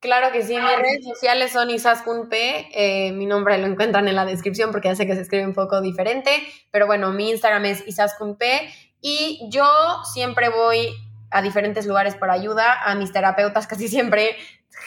[0.00, 4.26] Claro que sí, mis redes sociales son isaskun eh, mi nombre lo encuentran en la
[4.26, 6.30] descripción porque ya sé que se escribe un poco diferente,
[6.70, 8.36] pero bueno, mi Instagram es isaskun
[9.08, 9.64] y yo
[10.02, 10.92] siempre voy
[11.30, 14.36] a diferentes lugares por ayuda, a mis terapeutas casi siempre,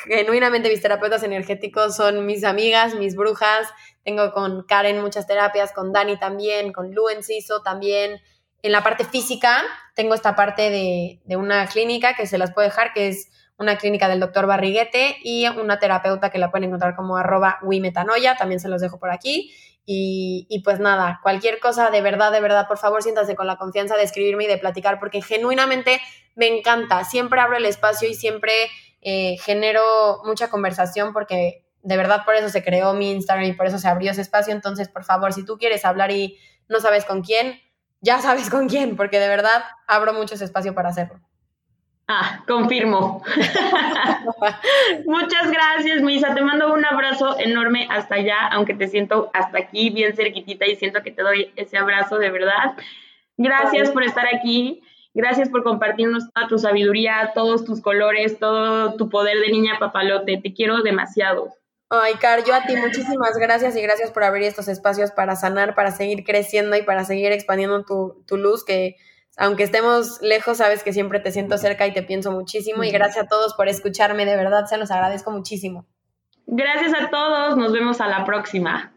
[0.07, 3.69] genuinamente mis terapeutas energéticos son mis amigas, mis brujas,
[4.03, 8.19] tengo con Karen muchas terapias, con Dani también, con Lu Enciso también,
[8.61, 9.63] en la parte física,
[9.95, 13.77] tengo esta parte de, de una clínica que se las puedo dejar, que es una
[13.77, 18.59] clínica del doctor Barriguete y una terapeuta que la pueden encontrar como arroba wimetanoia, también
[18.59, 19.53] se los dejo por aquí.
[19.91, 23.97] Y, pues nada, cualquier cosa de verdad, de verdad, por favor, siéntase con la confianza
[23.97, 25.99] de escribirme y de platicar, porque genuinamente
[26.35, 27.03] me encanta.
[27.05, 28.53] Siempre abro el espacio y siempre
[29.01, 33.65] eh, genero mucha conversación, porque de verdad por eso se creó mi Instagram y por
[33.65, 34.53] eso se abrió ese espacio.
[34.53, 36.37] Entonces, por favor, si tú quieres hablar y
[36.67, 37.59] no sabes con quién,
[37.99, 41.19] ya sabes con quién, porque de verdad abro mucho ese espacio para hacerlo.
[42.11, 43.21] Ah, confirmo.
[45.05, 46.33] Muchas gracias, Misa.
[46.33, 50.75] Te mando un abrazo enorme hasta allá, aunque te siento hasta aquí bien cerquitita y
[50.75, 52.73] siento que te doy ese abrazo de verdad.
[53.37, 54.81] Gracias por estar aquí.
[55.13, 60.39] Gracias por compartirnos toda tu sabiduría, todos tus colores, todo tu poder de niña papalote.
[60.41, 61.53] Te quiero demasiado.
[61.91, 65.75] Ay, Car, yo a ti muchísimas gracias y gracias por abrir estos espacios para sanar,
[65.75, 68.95] para seguir creciendo y para seguir expandiendo tu, tu luz, que
[69.39, 72.83] aunque estemos lejos, sabes que siempre te siento cerca y te pienso muchísimo.
[72.83, 75.87] Y gracias a todos por escucharme, de verdad se los agradezco muchísimo.
[76.45, 78.91] Gracias a todos, nos vemos a la próxima.